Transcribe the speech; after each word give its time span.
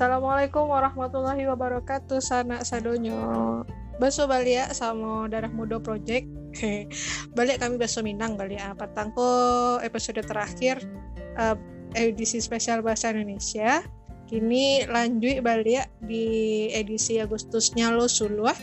Assalamualaikum 0.00 0.64
warahmatullahi 0.64 1.44
wabarakatuh 1.44 2.24
Sana 2.24 2.64
sadonyo 2.64 3.20
Baso 4.00 4.24
balia 4.24 4.64
sama 4.72 5.28
Darah 5.28 5.52
Muda 5.52 5.76
Project. 5.76 6.24
Balik 7.36 7.60
kami 7.60 7.76
baso 7.76 8.00
Minang 8.00 8.32
balia. 8.40 8.72
Patangko 8.72 9.76
episode 9.84 10.24
terakhir 10.24 10.80
uh, 11.36 11.52
Edisi 11.92 12.40
spesial 12.40 12.80
Bahasa 12.80 13.12
Indonesia. 13.12 13.84
Kini 14.24 14.88
lanjut 14.88 15.44
balik 15.44 15.84
di 16.08 16.72
edisi 16.72 17.20
Agustusnya 17.20 17.92
lo 17.92 18.08
suluah 18.08 18.56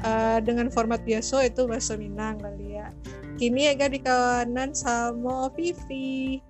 uh, 0.00 0.40
Dengan 0.40 0.72
format 0.72 1.04
biasa 1.04 1.44
itu 1.44 1.68
Baso 1.68 2.00
Minang 2.00 2.40
balia. 2.40 2.88
Kini 3.36 3.68
Ega 3.68 3.92
di 3.92 4.00
kawanan 4.00 4.72
sama 4.72 5.52
Vivi. 5.52 6.40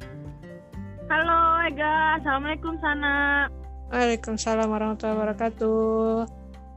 Halo 1.10 1.66
Ega, 1.66 2.23
Assalamualaikum 2.23 2.78
Sana 2.78 3.51
Waalaikumsalam 3.91 4.71
warahmatullahi 4.71 5.19
wabarakatuh. 5.19 6.23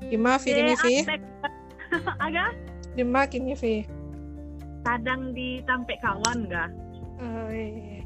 Gimana 0.09 0.41
Vi 0.41 0.49
ini 0.49 0.73
Vi? 0.81 0.95
Aga? 2.25 2.49
Gimana 2.97 3.29
kini 3.29 3.53
Vi? 3.53 3.85
Kadang 4.81 5.29
di 5.37 5.61
Kawan 6.01 6.49
ga? 6.49 6.73
Oh, 7.21 7.53
iya. 7.53 8.01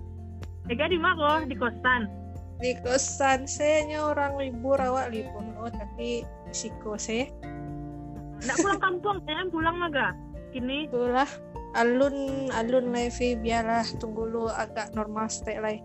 Ega 0.67 0.91
di 0.91 0.99
mana? 0.99 1.47
Di 1.47 1.55
kosan? 1.55 2.11
Di 2.59 2.75
kosan 2.83 3.47
saya 3.47 3.87
orang 4.03 4.35
libur 4.35 4.75
awak 4.75 5.15
libur 5.15 5.55
oh 5.55 5.71
tapi 5.71 6.27
siko 6.51 6.99
saya. 6.99 7.31
Nggak 8.43 8.59
pulang 8.59 8.81
kampung, 8.83 9.17
ya 9.23 9.47
pulang 9.47 9.87
aga. 9.87 10.11
Kini? 10.51 10.91
Itulah 10.91 11.31
alun 11.79 12.51
alun 12.51 12.91
lah 12.91 13.07
Vi 13.07 13.39
biarlah 13.39 13.87
tunggu 14.03 14.27
lu 14.27 14.51
agak 14.51 14.91
normal 14.91 15.31
stay 15.31 15.63
lah. 15.63 15.79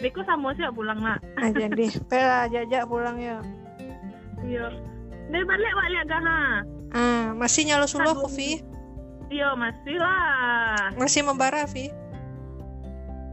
Beko 0.00 0.24
sama 0.24 0.56
sih 0.56 0.64
pulang 0.72 1.02
nak. 1.02 1.20
Ah 1.36 1.52
jadi, 1.52 1.92
pela 2.10 2.48
jajak 2.48 2.88
pulang 2.88 3.20
ya. 3.20 3.42
Iya. 4.40 4.72
Dari 5.28 5.44
balik 5.44 5.72
balik 5.76 6.00
gak 6.08 6.22
ha? 6.24 6.40
Ah 6.92 7.26
masih 7.36 7.68
nyalo 7.68 7.84
suluh 7.88 8.16
kopi? 8.16 8.60
Iya 9.32 9.56
masih 9.56 9.96
lah. 9.96 10.92
Masih 10.96 11.24
membara 11.24 11.64
Vi? 11.64 11.88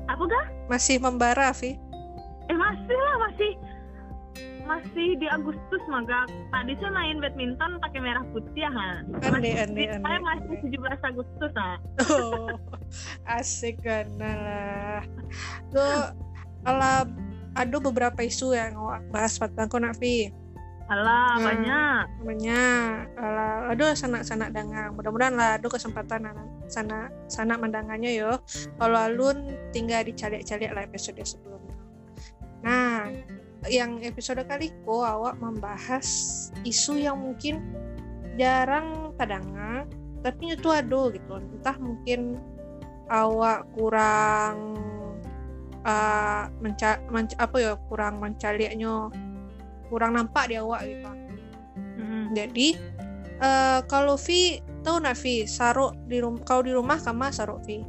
Apa 0.08 0.24
gak? 0.24 0.48
Masih 0.72 0.96
membara 1.00 1.52
Vi? 1.52 1.76
Eh 2.48 2.58
masih 2.58 2.98
lah 2.98 3.16
masih 3.28 3.52
masih 4.70 5.18
di 5.18 5.26
Agustus 5.34 5.82
maga 5.90 6.30
tadi 6.54 6.78
saya 6.78 6.94
main 6.94 7.18
badminton 7.18 7.82
pakai 7.82 8.06
merah 8.06 8.22
putih 8.30 8.54
ya 8.54 8.70
ha 8.70 9.02
ande 9.26 9.50
ande 9.58 9.90
ande 9.90 9.98
saya 9.98 10.20
masih 10.22 10.56
17 10.70 11.10
Agustus 11.10 11.52
ha 11.58 11.82
oh 12.14 12.54
asik 13.26 13.82
kan 13.82 14.06
lah 14.22 15.02
tuh 15.74 16.14
kalau 16.64 17.08
ada 17.58 17.78
beberapa 17.82 18.20
isu 18.24 18.56
yang 18.56 18.78
bahas 19.10 19.36
patangku 19.36 19.80
nak 19.82 19.98
Vi 19.98 20.32
Alah, 20.90 21.38
hmm, 21.38 21.46
banyak. 21.46 22.06
Banyak. 22.26 22.98
Alah, 23.22 23.70
aduh 23.70 23.94
sanak-sanak 23.94 24.50
dangang. 24.50 24.98
Mudah-mudahan 24.98 25.38
lah 25.38 25.62
ada 25.62 25.68
kesempatan 25.70 26.34
sana 26.66 27.14
sana 27.30 27.62
mendangannya 27.62 28.18
yo. 28.18 28.42
Kalau 28.82 28.98
alun 28.98 29.54
tinggal 29.70 30.02
dicari-cari 30.02 30.66
lah 30.66 30.82
episode 30.82 31.22
sebelumnya. 31.22 31.78
Nah, 32.66 33.06
yang 33.70 34.02
episode 34.02 34.42
kali 34.50 34.74
ko 34.82 35.06
awak 35.06 35.38
membahas 35.38 36.08
isu 36.66 36.98
yang 36.98 37.22
mungkin 37.22 37.62
jarang 38.40 39.12
padangan 39.20 39.84
tapi 40.24 40.56
itu 40.56 40.72
ada 40.72 41.12
gitu 41.12 41.32
entah 41.36 41.76
mungkin 41.76 42.40
awak 43.12 43.68
kurang 43.76 44.80
uh, 45.86 46.50
menca, 46.60 47.00
menca 47.12 47.36
apa 47.40 47.58
ya 47.60 47.74
kurang 47.88 48.20
mencarinya 48.20 49.12
kurang 49.90 50.16
nampak 50.16 50.52
di 50.52 50.56
awak 50.58 50.86
gitu. 50.86 51.12
Hmm. 52.00 52.32
jadi 52.32 52.68
uh, 53.44 53.80
kalau 53.88 54.16
Vi 54.16 54.62
tahu 54.86 55.04
nak 55.04 55.18
Vi 55.20 55.44
saruk 55.50 55.96
di 56.08 56.22
rumah 56.24 56.42
kau 56.46 56.62
di 56.64 56.72
rumah 56.72 57.00
kama 57.02 57.34
saruk 57.34 57.64
Vi? 57.66 57.84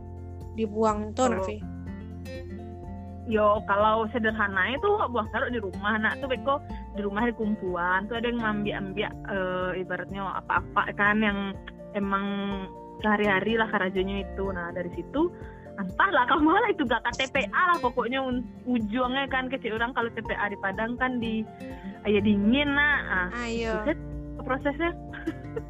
Dibuang 0.57 1.15
itu 1.15 1.23
oh. 1.23 1.29
nak 1.31 1.43
Vi? 1.47 1.59
Yo 3.31 3.63
kalau 3.71 4.11
sederhana 4.11 4.75
itu 4.75 4.91
buang 5.15 5.29
saruk 5.31 5.55
di 5.55 5.63
rumah 5.63 6.03
nak. 6.03 6.19
Tuh 6.19 6.27
beko 6.27 6.59
di 6.99 7.01
rumah 7.07 7.31
di 7.31 7.35
kumpulan. 7.39 8.11
Tuh 8.11 8.19
ada 8.19 8.27
yang 8.27 8.43
ngambil 8.43 8.75
ambil 8.83 9.07
uh, 9.31 9.71
ibaratnya 9.79 10.23
apa-apa 10.43 10.91
kan 10.99 11.23
yang 11.23 11.39
emang 11.95 12.27
sehari-hari 12.99 13.55
lah 13.55 13.71
karajonya 13.71 14.27
itu. 14.27 14.51
Nah 14.51 14.75
dari 14.75 14.91
situ 14.99 15.31
entahlah 15.79 16.25
kamu 16.27 16.43
malah 16.51 16.71
itu 16.73 16.83
gak 16.89 17.05
TPA 17.15 17.63
lah 17.75 17.79
pokoknya. 17.79 18.21
Ujungnya 18.67 19.29
kan 19.31 19.47
kecil 19.53 19.77
orang 19.77 19.95
kalau 19.95 20.11
TPA 20.11 20.51
di 20.51 20.59
Padang 20.59 20.97
kan 20.99 21.23
di 21.23 21.47
ya 22.09 22.21
dingin 22.23 22.75
nah 22.75 23.31
ayo 23.45 23.85
prosesnya. 24.41 24.97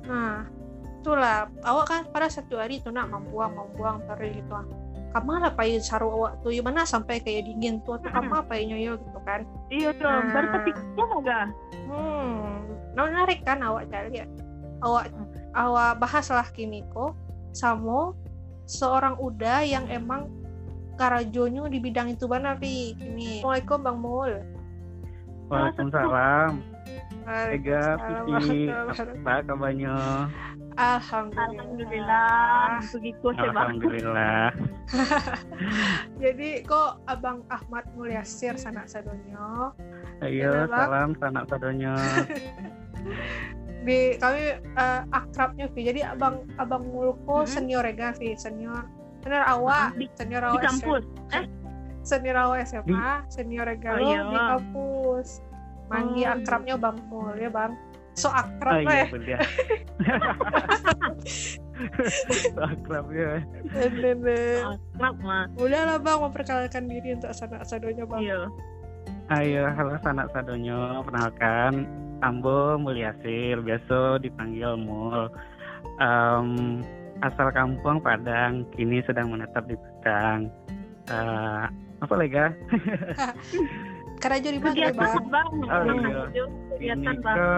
Nah 0.06 0.46
itulah. 1.00 1.50
Awak 1.66 1.84
kan 1.88 2.00
pada 2.12 2.28
satu 2.30 2.60
hari 2.60 2.78
itu 2.78 2.88
nak 2.88 3.10
membuang 3.10 3.56
membuang 3.56 4.00
teri 4.06 4.40
gitu. 4.40 4.54
Kamu 5.10 5.42
lah 5.42 5.50
pakai 5.58 5.82
saru 5.82 6.06
awak 6.06 6.38
tuh 6.46 6.54
gimana 6.54 6.86
sampai 6.86 7.18
kayak 7.18 7.50
dingin 7.50 7.82
tuh 7.82 7.98
atau 7.98 8.14
kamu 8.14 8.46
apa 8.46 8.52
yo 8.62 8.94
gitu 8.94 9.18
kan? 9.26 9.42
Iya 9.66 9.90
tuh 9.98 10.06
nah, 10.06 10.22
baru 10.30 10.46
kepikirnya 10.54 11.04
enggak 11.10 11.46
hmm. 11.90 12.46
Nah, 12.94 13.02
menarik 13.10 13.42
kan 13.42 13.58
awak 13.58 13.90
cari. 13.90 14.22
Ya 14.22 14.26
awak 14.86 15.12
awak 15.54 15.98
bahas 16.00 16.26
lah 16.30 16.46
kimiko 16.54 17.12
sama 17.50 18.14
seorang 18.70 19.18
uda 19.18 19.66
yang 19.66 19.90
emang 19.90 20.30
karajonyo 20.94 21.66
di 21.66 21.82
bidang 21.82 22.14
itu 22.14 22.30
benar 22.30 22.62
pi 22.62 22.94
ini. 23.02 23.42
Assalamualaikum 23.42 23.78
Bang 23.82 23.98
Mul. 23.98 24.32
Waalaikumsalam. 25.50 26.62
Ega 27.30 27.98
Pipi 27.98 28.70
apa 28.70 29.42
kabarnya? 29.42 30.30
Alhamdulillah. 30.78 32.78
Begitu 32.94 33.26
Alhamdulillah. 33.34 34.54
Jadi 36.22 36.62
kok 36.62 37.02
Abang 37.10 37.42
Ahmad 37.50 37.90
Mulyasir 37.98 38.54
sanak 38.54 38.86
sadonyo 38.86 39.74
ayo 40.20 40.68
salam 40.68 41.16
sanak 41.16 41.44
sadonyo 41.48 41.96
di 43.80 44.16
kami 44.20 44.60
uh, 44.76 45.00
akrabnya 45.08 45.66
Vi 45.72 45.88
jadi 45.88 46.12
abang 46.12 46.44
abang 46.60 46.84
Mulko 46.84 47.44
hmm. 47.44 47.48
senior 47.48 47.82
Rega 47.84 48.12
Vi 48.16 48.36
senior. 48.36 48.84
Senior 49.20 49.44
awak 49.44 50.00
di, 50.00 50.08
senior 50.16 50.42
awak 50.44 50.64
di 50.64 50.66
kampus. 50.68 51.04
Eh? 51.36 51.44
Senior 52.00 52.36
awak 52.36 52.64
SMA 52.68 53.24
senior 53.28 53.64
Rega 53.68 53.96
oh, 53.96 54.00
iya. 54.00 54.20
di 54.24 54.36
kampus. 54.36 55.40
Manggi 55.88 56.22
oh. 56.24 56.32
akrabnya 56.36 56.74
bang 56.76 56.96
Mul 57.08 57.36
ya 57.36 57.50
bang. 57.52 57.72
So 58.18 58.28
akrab 58.28 58.84
oh, 58.84 58.90
iya, 58.90 59.06
ya. 59.06 59.38
so 62.52 62.60
akrab 62.60 63.06
ya. 63.12 63.40
Akrab 64.98 65.16
mah 65.24 65.48
udah 65.56 65.80
lah 65.88 65.98
bang 66.00 66.18
memperkenalkan 66.20 66.84
diri 66.84 67.16
untuk 67.16 67.32
sanak 67.32 67.64
sadonya 67.64 68.04
bang. 68.04 68.20
Iya 68.24 68.40
Ayo, 69.30 69.62
halo 69.78 69.94
sanak 70.02 70.26
sadonyo, 70.34 71.06
perkenalkan 71.06 71.86
Ambo 72.18 72.74
Mulyasir, 72.82 73.62
biasa 73.62 74.18
dipanggil 74.18 74.74
Mul. 74.74 75.30
Um, 76.02 76.82
asal 77.22 77.54
kampung 77.54 78.02
Padang, 78.02 78.66
kini 78.74 78.98
sedang 79.06 79.30
menetap 79.30 79.70
di 79.70 79.78
Padang. 79.78 80.50
Uh, 81.06 81.62
apa 82.02 82.14
lega? 82.18 82.50
Karajo 84.18 84.50
di 84.50 84.58
mana, 84.58 84.90
Bang? 84.98 85.22
Oh, 85.62 85.82
iya. 86.82 86.90
Ini 86.98 87.14
ke 87.22 87.50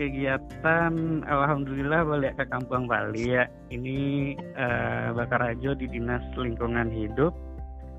kegiatan, 0.00 1.20
alhamdulillah 1.28 2.00
balik 2.00 2.40
ke 2.40 2.48
kampung 2.48 2.88
Bali 2.88 3.36
ya. 3.36 3.44
Ini 3.68 4.32
uh, 4.56 5.12
Bakarajo 5.12 5.76
di 5.76 5.84
Dinas 5.84 6.24
Lingkungan 6.32 6.88
Hidup 6.88 7.36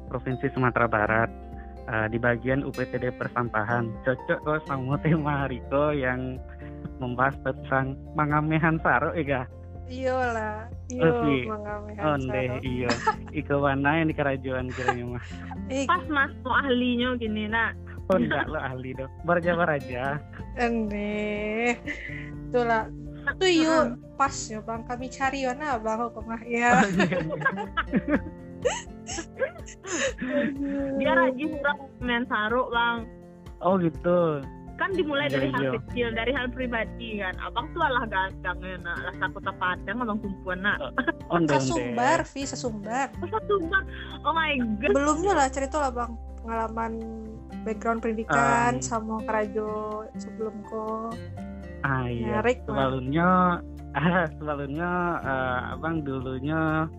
Provinsi 0.10 0.50
Sumatera 0.58 0.90
Barat 0.90 1.51
uh, 1.92 2.08
di 2.08 2.18
bagian 2.18 2.64
UPTD 2.64 3.12
persampahan. 3.20 3.92
Cocok 4.08 4.40
kok 4.48 4.60
sama 4.66 4.96
tema 5.04 5.46
Riko 5.52 5.92
yang 5.92 6.40
membahas 6.98 7.36
tentang 7.42 7.98
mangamehan 8.14 8.78
saro 8.86 9.12
ya 9.18 9.50
iya 9.92 10.16
lah 10.32 10.58
iya 10.88 11.12
mangamehan 11.50 12.06
oh, 12.06 12.16
saro. 12.24 12.56
iya 12.64 12.90
iko 13.36 13.56
mana 13.60 14.00
yang 14.00 14.08
di 14.08 14.16
kerajuan 14.16 14.66
kiranya 14.72 15.18
mah 15.18 15.24
pas 15.90 16.06
mas 16.08 16.32
mau 16.46 16.56
ahlinya 16.56 17.18
gini 17.20 17.50
nak. 17.50 17.76
Oh 18.12 18.20
enggak 18.20 18.44
lo 18.52 18.60
ahli 18.60 18.92
dong. 18.92 19.08
Berjabar 19.24 19.80
aja. 19.80 20.20
Ende 20.60 21.80
itulah. 22.50 22.92
Itu 23.24 23.48
yuk 23.48 23.96
pas 24.20 24.36
ya 24.52 24.60
bang. 24.60 24.84
Kami 24.84 25.08
cari 25.08 25.48
mana 25.48 25.80
bang 25.80 26.00
kok 26.12 26.28
ya 26.44 26.84
dia 31.00 31.12
rajin 31.18 31.52
orang 31.62 31.80
main 32.00 32.24
saruk 32.30 32.68
bang. 32.72 32.98
Oh 33.62 33.76
gitu. 33.78 34.42
Kan 34.80 34.98
dimulai 34.98 35.30
dari 35.30 35.54
hal 35.54 35.62
iya. 35.62 35.72
kecil 35.78 36.08
dari 36.18 36.32
hal 36.34 36.50
pribadi 36.50 37.22
kan. 37.22 37.38
Abang 37.38 37.70
tuh 37.78 37.86
alah 37.86 38.06
ganteng 38.10 38.58
ya 38.66 38.78
nak 38.82 38.98
lah 39.06 39.30
kota 39.30 39.52
padang 39.62 39.98
abang 40.02 40.20
tumpuan 40.22 40.66
nak. 40.66 40.80
Oh, 41.32 41.40
sesumbar 41.48 42.28
Vi 42.28 42.44
sesumbar. 42.44 43.08
Oh, 43.24 43.30
sesumbar. 43.30 43.84
Oh 44.28 44.34
my 44.36 44.58
god. 44.84 44.92
Belumnya 44.92 45.32
lah 45.38 45.48
cerita 45.48 45.80
lah 45.80 45.92
bang. 45.94 46.12
Pengalaman 46.42 46.92
background 47.62 48.02
pendidikan 48.02 48.82
Um. 48.82 48.84
sama 48.84 49.16
kerajo 49.24 50.04
sebelum 50.18 50.56
ko. 50.66 51.14
Ah 51.86 52.10
iya. 52.10 52.42
Menarik. 52.42 52.66
Sebelumnya, 52.66 53.30
ah, 53.94 54.26
sebelumnya 54.36 54.92
eh, 55.22 55.60
abang 55.78 56.02
dulunya 56.02 56.90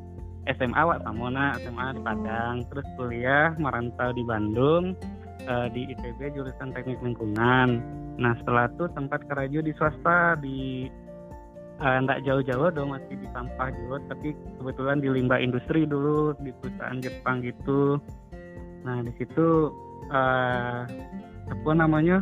SMA 0.50 0.82
Wak 0.82 1.06
Samona, 1.06 1.54
SMA 1.62 1.94
di. 1.94 2.02
Padang, 2.02 2.56
terus 2.66 2.86
kuliah 2.98 3.54
merantau 3.62 4.10
di 4.10 4.26
Bandung 4.26 4.98
eh, 5.46 5.68
di 5.70 5.94
ITB 5.94 6.34
jurusan 6.34 6.74
Teknik 6.74 6.98
Lingkungan. 6.98 7.68
Nah 8.18 8.32
setelah 8.42 8.66
itu 8.68 8.90
tempat 8.92 9.20
kerja 9.30 9.58
di 9.62 9.72
swasta 9.78 10.34
di 10.42 10.90
eh, 11.78 11.98
nggak 12.02 12.26
jauh-jauh 12.26 12.74
dong 12.74 12.90
masih 12.90 13.14
di 13.14 13.28
sampah 13.30 13.70
juga, 13.70 13.96
tapi 14.10 14.34
kebetulan 14.58 14.98
di 14.98 15.08
limbah 15.14 15.38
industri 15.38 15.86
dulu 15.86 16.34
di 16.42 16.50
perusahaan 16.58 16.98
Jepang 16.98 17.46
gitu. 17.46 18.02
Nah 18.82 18.98
di 19.06 19.12
situ 19.14 19.70
eh, 20.10 20.80
apa 21.54 21.70
namanya 21.70 22.18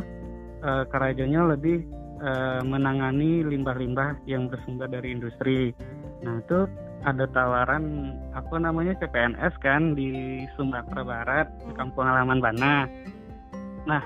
eh, 0.61 0.83
kerajanya 0.93 1.57
lebih 1.57 1.81
eh, 2.21 2.61
menangani 2.61 3.41
limbah-limbah 3.49 4.29
yang 4.29 4.45
bersumber 4.45 4.85
dari 4.85 5.09
industri. 5.09 5.73
Nah 6.21 6.37
itu 6.37 6.69
ada 7.01 7.25
tawaran 7.33 8.13
apa 8.37 8.55
namanya 8.61 8.93
CPNS 9.01 9.57
kan 9.61 9.97
di 9.97 10.43
Sumatera 10.53 11.01
Barat 11.01 11.47
di 11.65 11.73
kampung 11.73 12.05
halaman 12.05 12.39
Bana. 12.41 12.85
Nah 13.89 14.03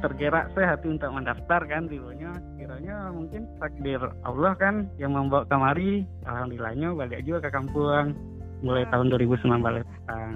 tergerak 0.00 0.48
saya 0.56 0.76
hati 0.76 0.88
untuk 0.88 1.12
mendaftar 1.12 1.60
kan 1.68 1.84
dulunya 1.84 2.32
kiranya 2.56 3.12
mungkin 3.12 3.44
takdir 3.60 4.00
Allah 4.24 4.56
kan 4.56 4.88
yang 4.96 5.12
membawa 5.12 5.44
kemari 5.44 6.08
alhamdulillahnya 6.24 6.96
balik 6.96 7.20
juga 7.28 7.48
ke 7.48 7.50
kampung 7.52 8.16
mulai 8.64 8.84
tahun 8.88 9.12
2019 9.12 9.60
datang. 9.60 10.30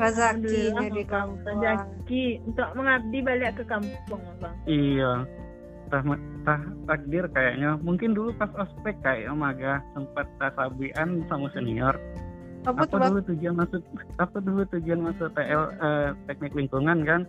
rezekinya 0.00 0.80
Alhamdulillah, 0.80 0.88
di 0.88 1.04
Bang. 1.04 1.12
kampung 1.12 1.58
Rezeki 1.60 2.24
untuk 2.48 2.68
mengabdi 2.72 3.18
balik 3.20 3.52
ke 3.60 3.64
kampung, 3.68 4.22
Bang. 4.40 4.56
Iya. 4.64 5.12
Tah, 5.90 6.02
tah 6.46 6.60
takdir 6.86 7.26
kayaknya. 7.34 7.74
Mungkin 7.82 8.14
dulu 8.14 8.30
pas 8.38 8.50
ospek 8.54 8.94
kayak 9.02 9.34
maga 9.34 9.82
sempat 9.92 10.30
tasabian 10.38 11.26
sama 11.26 11.50
senior. 11.50 11.98
Apa 12.62 12.86
apa 12.86 13.10
dulu 13.10 13.20
tujuan 13.34 13.56
masuk 13.58 13.82
apa 14.20 14.36
dulu 14.38 14.62
tujuan 14.70 15.00
masuk 15.02 15.32
TL 15.34 15.62
eh, 15.82 16.08
teknik 16.30 16.54
lingkungan 16.54 17.02
kan? 17.02 17.22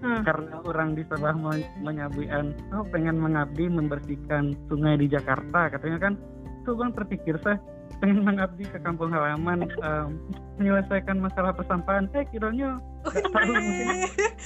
Hmm. 0.00 0.22
karena 0.24 0.62
orang 0.64 0.94
di 0.94 1.02
sebelah 1.10 1.34
me- 1.34 1.66
menyabian 1.82 2.54
oh 2.72 2.86
pengen 2.88 3.20
mengabdi 3.20 3.66
membersihkan 3.68 4.56
sungai 4.70 4.96
di 4.96 5.10
Jakarta 5.10 5.68
katanya 5.68 5.98
kan. 6.08 6.14
Tuh 6.64 6.78
bang 6.78 6.94
terpikir 6.94 7.36
saya 7.42 7.60
pengen 7.98 8.22
mengabdi 8.22 8.64
ke 8.64 8.78
kampung 8.80 9.10
halaman 9.10 9.66
em, 9.82 10.08
menyelesaikan 10.56 11.18
masalah 11.18 11.50
persampahan 11.50 12.06
eh 12.14 12.22
kiranya 12.28 12.78
nggak 13.00 13.24
tahu 13.32 13.48
mungkin 13.50 13.86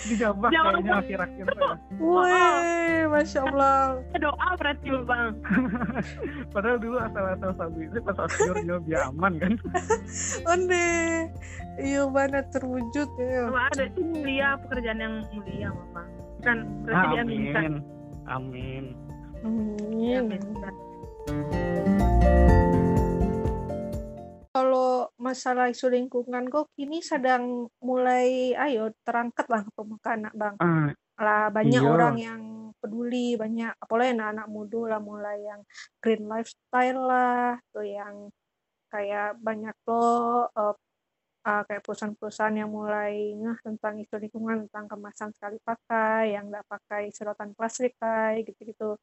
dijabah 0.06 0.48
Jawab. 0.48 0.72
kayaknya 0.78 0.92
akhir-akhir 0.96 1.44
saya. 1.50 1.74
Wih, 1.98 3.00
masya 3.10 3.40
Allah. 3.50 3.78
Doa 4.14 4.48
berarti, 4.54 4.88
Bang. 5.02 5.34
padahal 6.54 6.78
dulu 6.78 6.96
asal-asal 6.98 7.50
sabi 7.58 7.90
itu 7.90 7.98
pas 8.00 8.18
akhirnya 8.20 8.76
biar 8.80 9.02
aman 9.10 9.32
kan 9.42 9.52
Onde, 10.54 10.86
iya 11.82 12.02
mana 12.06 12.46
terwujud 12.48 13.08
ya. 13.18 13.50
Wah, 13.50 13.66
ada 13.74 13.90
itu 13.90 14.00
mulia, 14.02 14.54
pekerjaan 14.62 14.98
yang 15.02 15.14
mulia, 15.34 15.68
Bang. 15.90 16.08
Kan 16.40 16.58
berarti 16.86 17.06
diaminkan. 17.18 17.62
amin 17.66 17.74
amin 18.24 18.84
Amin. 19.44 20.32
Diaminkan. 20.32 20.74
Kalau 24.54 25.10
masalah 25.18 25.66
isu 25.66 25.90
lingkungan 25.90 26.46
kok 26.46 26.70
kini 26.78 27.02
sedang 27.02 27.66
mulai 27.82 28.54
ayo 28.54 28.94
terangkat 29.02 29.50
lah 29.50 29.66
ke 29.66 29.70
permukaan 29.74 30.30
nak 30.30 30.34
bang. 30.38 30.54
ah 30.62 30.94
Lah 31.18 31.50
banyak 31.50 31.82
Iya. 31.82 31.90
orang 31.90 32.16
yang 32.22 32.42
peduli, 32.78 33.34
banyak 33.34 33.74
apalagi 33.82 34.14
anak-anak 34.14 34.48
muda 34.50 34.80
lah 34.94 35.00
mulai 35.02 35.38
yang 35.42 35.60
green 35.98 36.30
lifestyle 36.30 37.00
lah, 37.10 37.58
tuh 37.74 37.82
yang 37.82 38.30
kayak 38.92 39.38
banyak 39.42 39.76
loh 39.88 40.46
eh, 40.54 40.74
eh, 41.50 41.62
kayak 41.68 41.82
perusahaan-perusahaan 41.86 42.56
yang 42.62 42.70
mulai 42.72 43.14
ngeh 43.38 43.58
tentang 43.66 43.94
isu 44.02 44.16
lingkungan 44.22 44.66
tentang 44.70 44.86
kemasan 44.92 45.30
sekali 45.36 45.58
pakai, 45.62 46.34
yang 46.38 46.50
nggak 46.50 46.66
pakai 46.70 47.10
sedotan 47.14 47.52
plastik 47.58 47.94
kayak 48.02 48.46
gitu-gitu. 48.50 48.98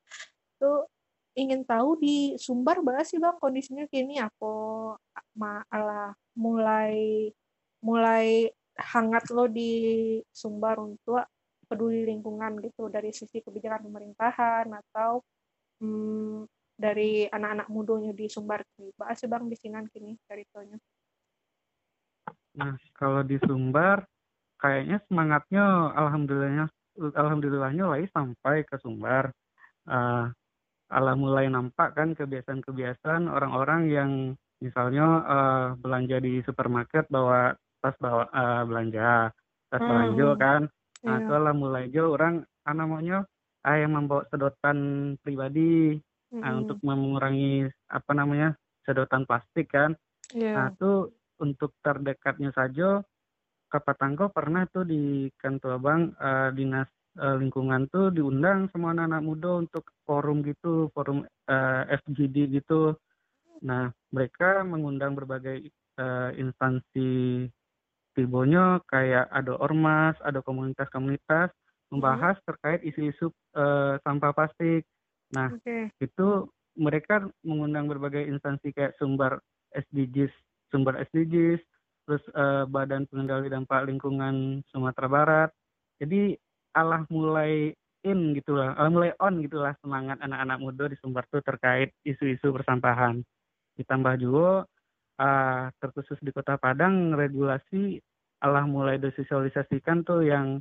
Tuh 0.62 0.88
ingin 1.36 1.64
tahu 1.64 2.00
di 2.00 2.36
Sumbar 2.36 2.84
bahas 2.84 3.08
sih 3.08 3.20
bang 3.20 3.38
kondisinya 3.40 3.88
kini. 3.88 4.20
Apa 4.20 4.52
malah 5.36 6.16
mulai 6.36 7.30
mulai 7.82 8.52
hangat 8.76 9.32
lo 9.32 9.48
di 9.48 9.72
Sumbar 10.32 10.80
untuk 10.80 11.24
peduli 11.68 12.04
lingkungan 12.04 12.60
gitu 12.60 12.92
dari 12.92 13.16
sisi 13.16 13.40
kebijakan 13.40 13.88
pemerintahan 13.88 14.68
atau 14.68 15.24
hmm, 15.80 16.44
dari 16.76 17.28
anak-anak 17.32 17.68
mudanya 17.72 18.12
di 18.12 18.28
Sumbar. 18.28 18.64
Kini 18.76 18.92
bahas 19.00 19.20
sih 19.20 19.30
bang 19.32 19.48
di 19.48 19.56
sinan 19.56 19.88
kini 19.88 20.20
ceritanya. 20.28 20.78
Nah, 22.52 22.76
kalau 23.00 23.24
di 23.24 23.40
Sumbar, 23.40 24.04
kayaknya 24.60 25.00
semangatnya 25.08 25.96
alhamdulillahnya 25.96 26.68
alhamdulillahnya 27.16 27.88
lagi 27.88 28.08
sampai 28.12 28.68
ke 28.68 28.76
Sumbar. 28.84 29.32
Eh 29.88 30.28
ala 30.92 31.16
mulai 31.16 31.48
nampak 31.48 31.96
kan 31.96 32.12
kebiasaan-kebiasaan 32.14 33.32
orang-orang 33.32 33.82
yang 33.88 34.12
misalnya 34.62 35.08
eh, 35.26 35.68
belanja 35.80 36.18
di 36.22 36.44
supermarket 36.44 37.08
bawa 37.08 37.56
tas 37.82 37.96
bawa 37.98 38.28
eh, 38.30 38.64
belanja, 38.68 39.32
tas 39.72 39.80
Hmm. 39.82 39.90
belanja 39.90 40.30
kan. 40.38 40.62
Nah, 41.02 41.18
Iya. 41.18 41.26
itu 41.26 41.32
ala 41.34 41.52
mulai 41.58 41.90
aja 41.90 42.04
orang 42.06 42.36
ah, 42.68 42.76
namanya 42.78 43.26
ah, 43.66 43.74
yang 43.74 43.98
membawa 43.98 44.22
sedotan 44.30 44.78
pribadi 45.26 45.98
ah, 46.38 46.54
Mm-mm. 46.54 46.60
untuk 46.62 46.78
mengurangi 46.86 47.66
apa 47.90 48.12
namanya 48.14 48.54
sedotan 48.86 49.26
plastik 49.26 49.74
kan. 49.74 49.98
Iya. 50.38 50.54
Nah, 50.54 50.68
tuh 50.78 51.10
untuk 51.42 51.74
terdekatnya 51.82 52.54
saja 52.54 53.02
Kapatangko 53.72 54.36
pernah 54.36 54.68
tuh 54.68 54.84
di 54.84 55.32
kantor 55.40 55.80
Abang 55.80 56.02
eh, 56.12 56.50
dinas 56.52 56.92
eh, 57.18 57.36
lingkungan 57.40 57.90
tuh 57.92 58.14
diundang 58.14 58.72
sama 58.72 58.96
anak-anak 58.96 59.22
muda 59.24 59.50
untuk 59.60 59.84
forum 60.08 60.46
gitu, 60.46 60.88
forum 60.96 61.28
eh, 61.28 61.84
FGD 62.04 62.62
gitu. 62.62 62.96
Nah, 63.66 63.92
mereka 64.14 64.64
mengundang 64.64 65.16
berbagai 65.16 65.68
eh, 65.98 66.30
instansi 66.40 67.48
Tibonya 68.12 68.84
kayak 68.92 69.32
ada 69.32 69.56
ormas, 69.56 70.20
ada 70.20 70.44
komunitas-komunitas 70.44 71.48
membahas 71.92 72.36
terkait 72.44 72.84
isu-isu 72.84 73.32
eh, 73.56 73.96
sampah 74.04 74.32
plastik. 74.36 74.84
Nah, 75.32 75.52
Oke. 75.52 75.92
itu 76.00 76.28
mereka 76.76 77.24
mengundang 77.44 77.88
berbagai 77.88 78.24
instansi 78.28 78.72
kayak 78.76 78.96
sumber 79.00 79.40
SDGs, 79.76 80.32
sumber 80.72 81.00
SDGs, 81.08 81.60
terus 82.08 82.24
eh, 82.36 82.64
Badan 82.68 83.08
Pengendali 83.08 83.48
Dampak 83.48 83.88
Lingkungan 83.88 84.64
Sumatera 84.72 85.08
Barat. 85.08 85.50
Jadi 86.00 86.36
alah 86.76 87.04
mulai 87.12 87.76
in 88.02 88.34
gitulah, 88.34 88.74
alah 88.74 88.92
mulai 88.92 89.12
on 89.22 89.42
gitulah 89.44 89.74
semangat 89.84 90.18
anak-anak 90.24 90.58
muda 90.58 90.84
di 90.90 90.98
Sumbar 90.98 91.28
tuh 91.30 91.44
terkait 91.46 91.94
isu-isu 92.04 92.50
persampahan. 92.50 93.22
Ditambah 93.78 94.16
juga 94.18 94.66
eh, 95.22 95.64
terkhusus 95.78 96.18
di 96.24 96.32
Kota 96.34 96.58
Padang 96.58 97.14
regulasi 97.14 98.02
alah 98.42 98.66
mulai 98.66 98.98
disosialisasikan 98.98 100.02
tuh 100.02 100.26
yang 100.26 100.60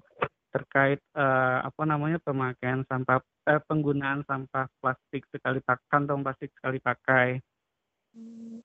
terkait 0.51 1.01
eh, 1.17 1.59
apa 1.63 1.83
namanya 1.87 2.19
pemakaian 2.21 2.85
sampah 2.85 3.23
eh, 3.49 3.63
penggunaan 3.65 4.27
sampah 4.27 4.69
plastik 4.83 5.25
sekali 5.31 5.63
pakai 5.63 5.87
kantong 5.89 6.21
plastik 6.27 6.51
sekali 6.59 6.83
pakai 6.83 7.41
Hmm. 8.11 8.59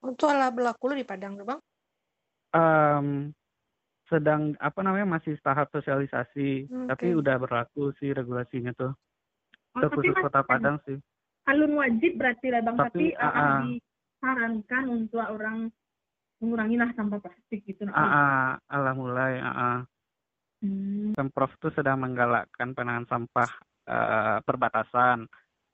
Itu 0.00 0.24
ala 0.24 0.48
berlaku 0.48 0.96
di 0.96 1.04
Padang 1.04 1.36
tuh 1.36 1.44
bang? 1.44 1.60
Em, 2.56 3.06
sedang 4.10 4.58
apa 4.58 4.82
namanya 4.82 5.16
masih 5.16 5.38
tahap 5.40 5.70
sosialisasi 5.70 6.66
Hmm, 6.66 6.90
tapi 6.90 7.14
udah 7.14 7.38
berlaku 7.38 7.94
sih 8.02 8.10
regulasinya 8.10 8.74
tuh 8.74 8.92
Oh, 9.70 9.86
masih 9.86 10.10
kota 10.18 10.42
Padang 10.42 10.82
sih 10.82 10.98
alun 11.46 11.78
wajib 11.78 12.18
berarti 12.18 12.46
lah 12.50 12.60
bang 12.62 12.76
tapi, 12.78 12.90
Tapi, 12.90 13.06
akan 13.14 13.30
ah, 13.30 13.54
ah. 13.54 13.60
disarankan 13.66 14.84
untuk 14.90 15.22
orang 15.22 15.58
mengurangi 16.42 16.76
lah 16.78 16.90
sampah 16.94 17.18
plastik 17.22 17.62
gitu 17.66 17.86
ah, 17.90 18.02
ah, 18.02 18.48
alah 18.70 18.94
mulai 18.94 19.38
ah. 19.38 19.80
Hmm. 20.60 21.16
pemprov 21.16 21.48
tuh 21.56 21.72
sedang 21.72 22.04
menggalakkan 22.04 22.76
penanganan 22.76 23.08
sampah 23.08 23.50
eh, 23.88 24.38
perbatasan 24.44 25.24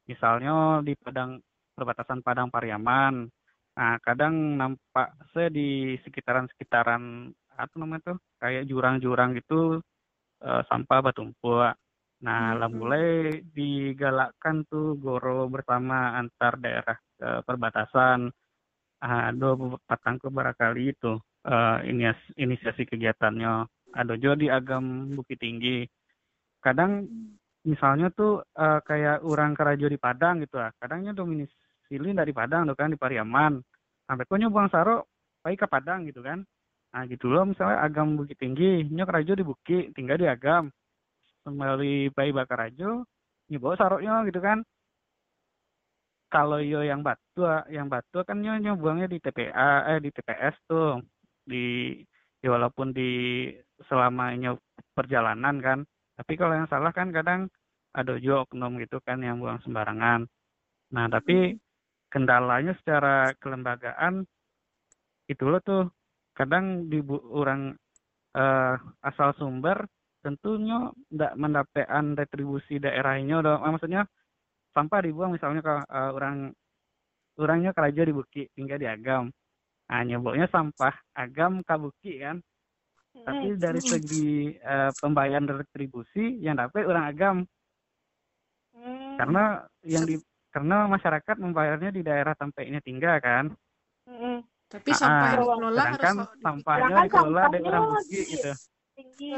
misalnya 0.06 0.78
di 0.86 0.94
Padang 0.94 1.42
perbatasan 1.74 2.22
Padang 2.22 2.52
Pariaman 2.52 3.26
nah 3.76 3.98
kadang 4.00 4.56
nampak 4.56 5.12
saya 5.34 5.52
di 5.52 5.98
sekitaran-sekitaran 6.00 7.28
apa 7.56 7.74
namanya 7.76 8.14
tuh 8.14 8.18
kayak 8.40 8.68
jurang-jurang 8.68 9.36
gitu 9.38 9.80
eh, 10.44 10.62
sampah 10.68 11.00
bertumpuk. 11.10 11.72
Nah 12.24 12.56
lah 12.56 12.68
Hmm. 12.68 12.76
mulai 12.80 13.06
digalakkan 13.52 14.64
tuh 14.68 14.96
goro 14.96 15.48
bersama 15.52 16.16
antar 16.16 16.56
daerah 16.60 16.96
eh, 17.22 17.40
perbatasan. 17.44 18.30
Ada 18.96 19.52
patangku 19.84 20.32
barangkali 20.32 20.84
itu 20.96 21.12
eh, 21.44 21.78
ini 21.88 22.08
inisiasi 22.36 22.88
kegiatannya. 22.88 23.68
Ada 23.96 24.14
juga 24.20 24.36
di 24.36 24.48
Agam 24.52 25.16
Bukit 25.16 25.40
Tinggi. 25.40 25.84
Kadang 26.60 27.06
misalnya 27.66 28.14
tuh 28.14 28.46
uh, 28.46 28.80
kayak 28.86 29.26
orang 29.26 29.50
kerajo 29.58 29.90
di 29.90 29.98
Padang 29.98 30.38
gitu 30.38 30.62
lah 30.62 30.70
kadangnya 30.78 31.10
domisili 31.10 32.14
dari 32.14 32.30
Padang 32.30 32.70
tuh 32.70 32.78
kan 32.78 32.94
di 32.94 32.98
Pariaman. 32.98 33.58
Sampai 34.06 34.22
kok 34.22 34.38
buang 34.38 34.70
saro 34.70 35.10
baik 35.42 35.66
ke 35.66 35.66
Padang 35.66 36.06
gitu 36.06 36.22
kan 36.22 36.46
nah 36.96 37.04
gitu 37.04 37.28
loh. 37.28 37.44
Misalnya 37.44 37.84
Agam 37.84 38.16
Bukit 38.16 38.40
Tinggi 38.40 38.88
nyok 38.88 39.12
kerajo 39.12 39.32
di 39.36 39.44
Bukit 39.44 39.92
tinggal 39.92 40.16
di 40.16 40.24
Agam. 40.24 40.72
Kembali 41.44 42.08
bayi 42.16 42.32
bakarajo 42.32 43.04
nyoba 43.52 43.76
saroknya 43.76 44.24
gitu 44.24 44.40
kan. 44.40 44.64
Kalau 46.32 46.56
yo 46.64 46.80
yang 46.80 47.04
batu 47.04 47.44
yang 47.68 47.92
batu 47.92 48.24
kan 48.24 48.40
yo 48.40 48.56
buangnya 48.80 49.12
di 49.12 49.20
TPA 49.20 49.92
eh 49.92 50.00
di 50.00 50.08
TPS 50.08 50.56
tuh. 50.64 51.04
Di 51.44 52.00
ya 52.40 52.48
walaupun 52.56 52.96
di 52.96 53.52
selamanya 53.84 54.56
perjalanan 54.96 55.60
kan. 55.60 55.78
Tapi 56.16 56.32
kalau 56.40 56.56
yang 56.56 56.68
salah 56.72 56.96
kan 56.96 57.12
kadang 57.12 57.52
ada 57.92 58.16
juga 58.16 58.48
oknum 58.48 58.80
gitu 58.80 59.04
kan 59.04 59.20
yang 59.20 59.36
buang 59.36 59.60
sembarangan. 59.60 60.24
Nah 60.96 61.06
tapi 61.12 61.60
kendalanya 62.08 62.72
secara 62.80 63.36
kelembagaan 63.36 64.24
itu 65.28 65.44
loh 65.44 65.60
tuh 65.60 65.84
kadang 66.36 66.86
di 66.92 67.00
orang 67.32 67.72
uh, 68.36 68.76
asal 69.00 69.32
sumber 69.40 69.88
tentunya 70.20 70.92
tidak 71.08 71.32
mendapatkan 71.40 72.04
retribusi 72.18 72.76
daerahnya 72.76 73.40
dong 73.40 73.62
maksudnya 73.64 74.04
sampah 74.76 75.00
dibuang 75.00 75.32
misalnya 75.32 75.64
ke 75.64 75.74
uh, 75.88 76.10
orang 76.12 76.52
orangnya 77.40 77.72
kerja 77.72 78.02
di 78.04 78.12
Bukit 78.12 78.52
tinggal 78.52 78.76
di 78.76 78.88
Agam. 78.88 79.32
Nah 79.88 80.00
nyebutnya 80.04 80.48
sampah 80.52 80.92
Agam 81.16 81.64
Kabuki 81.64 82.20
kan? 82.20 82.44
Tapi 83.16 83.56
dari 83.56 83.80
segi 83.80 84.52
uh, 84.60 84.92
pembayaran 84.92 85.48
retribusi 85.48 86.36
yang 86.44 86.60
dapat 86.60 86.84
orang 86.84 87.06
Agam. 87.08 87.36
Hmm. 88.76 89.16
karena 89.16 89.64
yang 89.88 90.04
di 90.04 90.20
karena 90.52 90.84
masyarakat 90.84 91.36
membayarnya 91.40 91.96
di 91.96 92.04
daerah 92.04 92.36
tempatnya 92.36 92.84
tinggal 92.84 93.16
kan? 93.24 93.56
Hmm. 94.04 94.44
Tapi 94.66 94.90
nah, 94.90 94.98
sampah 94.98 95.28
yang 95.30 95.42
dikelola 95.46 95.82
harus 95.94 96.12
sampahnya 96.42 96.96
dikelola 97.06 97.42
dari 97.54 97.64
orang 97.70 97.84
Bukit 97.86 98.24
gitu 98.30 98.52
tinggi. 98.96 99.30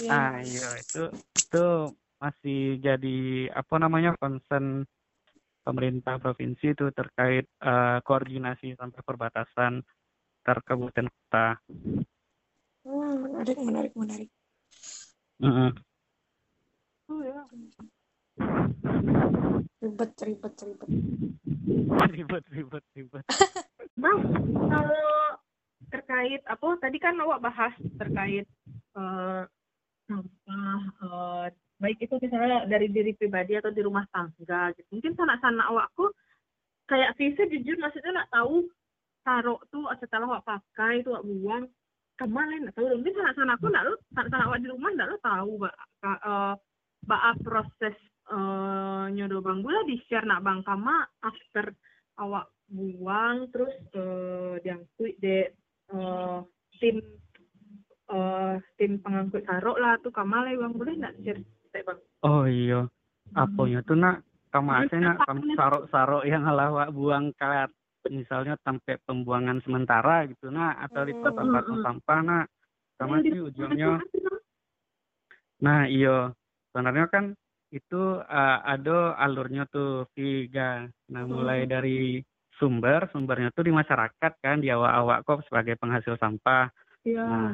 Hmm. 0.00 0.08
Ah, 0.08 0.40
iya 0.40 0.68
itu 0.80 1.02
itu 1.36 1.66
masih 2.16 2.60
jadi 2.80 3.18
apa 3.52 3.74
namanya 3.76 4.16
concern 4.16 4.88
pemerintah 5.60 6.16
provinsi 6.16 6.72
itu 6.72 6.88
terkait 6.96 7.44
uh, 7.60 8.00
koordinasi 8.00 8.74
sampai 8.80 9.00
perbatasan 9.04 9.84
antar 10.40 10.58
kabupaten 10.64 11.06
kota. 11.12 11.46
Hmm, 12.80 13.28
menarik, 13.28 13.56
menarik, 13.60 13.92
menarik. 13.92 14.30
Mm 15.36 15.52
-hmm. 15.52 15.70
Oh 17.12 17.20
ya. 17.20 17.44
Ribet, 19.84 20.12
ribet, 20.24 20.54
ribet. 20.64 20.90
Ribet, 22.10 22.44
ribet, 22.50 22.84
ribet. 22.96 23.24
Bang, 24.02 24.18
kalau 24.54 25.20
terkait 25.90 26.40
apa 26.46 26.68
tadi 26.78 26.98
kan 27.02 27.18
awak 27.18 27.42
bahas 27.42 27.74
terkait 27.98 28.46
uh, 28.94 29.44
uh, 30.10 31.46
baik 31.80 31.98
itu 31.98 32.14
misalnya 32.20 32.68
dari 32.68 32.92
diri 32.92 33.12
pribadi 33.16 33.58
atau 33.58 33.74
di 33.74 33.82
rumah 33.82 34.06
tangga 34.14 34.70
gitu 34.78 34.88
mungkin 34.94 35.16
sanak-sanak 35.18 35.66
awakku 35.66 36.12
kayak 36.86 37.16
Visa 37.18 37.42
jujur 37.50 37.74
maksudnya 37.82 38.22
nak 38.22 38.30
tahu 38.30 38.68
taruh 39.26 39.60
tuh 39.74 39.88
setelah 39.98 40.38
awak 40.38 40.46
pakai 40.46 41.02
itu 41.02 41.10
awak 41.10 41.26
buang 41.26 41.64
ke 42.20 42.24
mana 42.28 42.52
nggak 42.68 42.74
tahu 42.76 42.86
mungkin 43.00 43.16
sanak-sanak 43.16 43.54
aku 43.58 43.66
nggak 43.72 43.84
lo 43.88 43.94
sanak-sanak 44.12 44.46
awak 44.46 44.60
di 44.60 44.68
rumah 44.68 44.90
nggak 44.92 45.08
lo 45.08 45.16
tahu 45.24 45.50
mbak 45.58 45.74
uh, 46.04 46.54
mbak 47.08 47.22
proses 47.42 47.96
uh, 48.30 49.04
nyodo 49.10 49.42
bang 49.42 49.60
gula 49.60 49.80
di 49.84 49.98
share 50.06 50.26
nak 50.26 50.46
bang 50.46 50.62
kama 50.62 51.04
after 51.22 51.74
awak 52.22 52.48
buang 52.70 53.50
terus 53.50 53.74
uh, 53.98 54.54
diangkut 54.62 55.18
de 55.18 55.50
uh, 55.90 56.40
tim 56.78 57.02
uh, 58.08 58.54
tim 58.78 59.02
pengangkut 59.02 59.42
taruh 59.42 59.76
lah 59.76 59.98
tuh 60.00 60.14
kamalai 60.14 60.54
bang. 60.54 60.72
Boleh 60.72 60.94
nggak 60.96 61.16
share 61.26 61.42
Oh 62.26 62.46
iya. 62.46 62.86
Apanya 63.38 63.80
tuh 63.86 63.94
nak? 63.94 64.26
Kamase 64.50 64.98
nak 64.98 65.22
sarok-sarok 65.54 66.26
yang 66.26 66.42
halawak 66.42 66.90
buang 66.90 67.30
kalat. 67.38 67.70
Misalnya 68.10 68.58
sampai 68.66 68.98
pembuangan 69.06 69.62
sementara 69.62 70.26
gitu 70.26 70.50
nah 70.50 70.74
atau 70.82 71.06
di 71.06 71.14
tempat 71.14 71.62
sampah 71.68 72.20
nak? 72.26 72.46
Sama 72.98 73.22
sih 73.22 73.38
ujungnya. 73.38 74.02
nah 75.60 75.84
iyo 75.84 76.32
sebenarnya 76.72 77.04
kan 77.12 77.36
itu 77.70 78.02
uh, 78.18 78.58
ada 78.66 79.14
alurnya 79.18 79.66
tuh 79.70 80.10
tiga 80.18 80.90
nah 81.06 81.22
mulai 81.22 81.70
dari 81.70 82.18
sumber 82.58 83.06
sumbernya 83.14 83.54
tuh 83.54 83.64
di 83.64 83.72
masyarakat 83.72 84.32
kan 84.42 84.58
di 84.58 84.68
awak-awak 84.68 85.22
kok 85.24 85.40
sebagai 85.46 85.78
penghasil 85.78 86.18
sampah 86.18 86.66
iya. 87.06 87.24
nah 87.24 87.50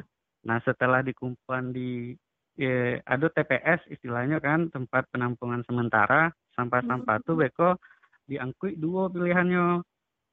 nah 0.47 0.59
setelah 0.65 1.05
dikumpulkan 1.05 1.75
di 1.77 2.17
ya, 2.57 2.99
ada 3.05 3.29
TPS 3.29 3.93
istilahnya 3.93 4.41
kan 4.41 4.73
tempat 4.73 5.05
penampungan 5.13 5.61
sementara 5.69 6.33
sampah-sampah 6.57 7.21
hmm. 7.23 7.37
beko 7.37 7.77
diangkut 8.27 8.75
dua 8.81 9.13
pilihannya 9.13 9.85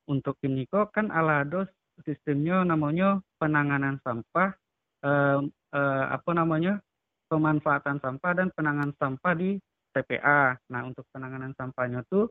untuk 0.08 0.40
ini 0.48 0.64
kok 0.66 0.96
kan 0.96 1.12
alado 1.12 1.68
sistemnya 2.02 2.66
namanya 2.66 3.22
penanganan 3.38 4.02
sampah 4.02 4.50
eh, 5.06 5.40
eh, 5.76 6.06
apa 6.10 6.32
namanya 6.34 6.82
pemanfaatan 7.30 8.02
sampah 8.02 8.32
dan 8.34 8.48
penanganan 8.58 8.96
sampah 8.98 9.34
di 9.38 9.60
TPA. 9.94 10.58
Nah 10.74 10.82
untuk 10.84 11.06
penanganan 11.14 11.54
sampahnya 11.54 12.04
tuh 12.10 12.28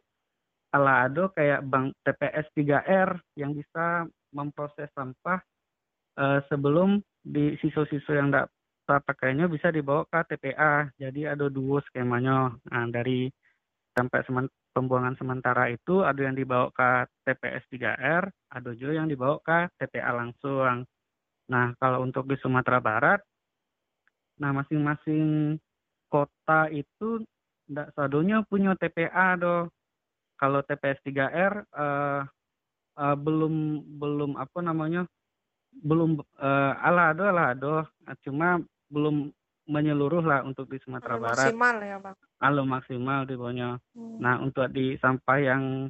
ala 0.74 1.06
ada 1.06 1.28
kayak 1.32 1.64
bank 1.68 1.94
TPS 2.02 2.46
3R 2.56 3.20
yang 3.38 3.52
bisa 3.54 4.08
memproses 4.32 4.88
sampah 4.96 5.38
eh, 6.18 6.40
sebelum 6.48 6.98
di 7.22 7.54
siswa-siswa 7.62 8.14
yang 8.18 8.28
tidak 8.34 8.50
pakainya 8.84 9.46
bisa 9.46 9.70
dibawa 9.70 10.04
ke 10.10 10.34
TPA. 10.34 10.90
Jadi 10.98 11.24
ada 11.24 11.46
dua 11.46 11.80
skemanya. 11.86 12.52
Nah, 12.68 12.84
dari 12.90 13.30
sampai 13.94 14.20
semen, 14.26 14.46
pembuangan 14.74 15.14
sementara 15.16 15.70
itu 15.70 16.02
ada 16.02 16.18
yang 16.18 16.34
dibawa 16.36 16.68
ke 16.72 17.06
TPS 17.28 17.64
3R, 17.72 18.24
ada 18.52 18.70
juga 18.76 18.92
yang 18.96 19.08
dibawa 19.08 19.38
ke 19.40 19.70
TPA 19.80 20.10
langsung. 20.12 20.84
Nah, 21.52 21.66
kalau 21.78 22.04
untuk 22.04 22.26
di 22.26 22.36
Sumatera 22.40 22.80
Barat, 22.80 23.20
nah 24.40 24.50
masing-masing 24.50 25.56
kota 26.08 26.66
itu 26.72 27.22
tidak 27.72 27.88
sadonya 27.96 28.44
punya 28.44 28.76
TPA 28.76 29.40
do. 29.40 29.72
Kalau 30.36 30.60
TPS 30.60 31.00
3R 31.06 31.64
uh, 31.72 32.20
uh, 32.98 33.16
belum 33.16 33.80
belum 33.96 34.36
apa 34.36 34.58
namanya 34.60 35.08
belum 35.72 36.20
uh, 36.36 36.72
ala 36.84 37.16
ado 37.16 37.24
ala 37.24 37.56
ado 37.56 37.88
cuma 38.20 38.60
belum 38.92 39.32
menyeluruh 39.70 40.20
lah 40.20 40.44
untuk 40.44 40.68
di 40.68 40.76
Sumatera 40.82 41.16
Alum 41.16 41.24
Barat. 41.24 41.38
Maksimal 41.48 41.76
ya 41.80 41.96
bang. 42.02 42.16
Alum 42.42 42.68
maksimal 42.68 43.20
di 43.24 43.34
bawahnya. 43.38 43.70
Hmm. 43.94 44.18
Nah 44.20 44.34
untuk 44.42 44.66
di 44.74 44.98
sampah 44.98 45.38
yang 45.40 45.88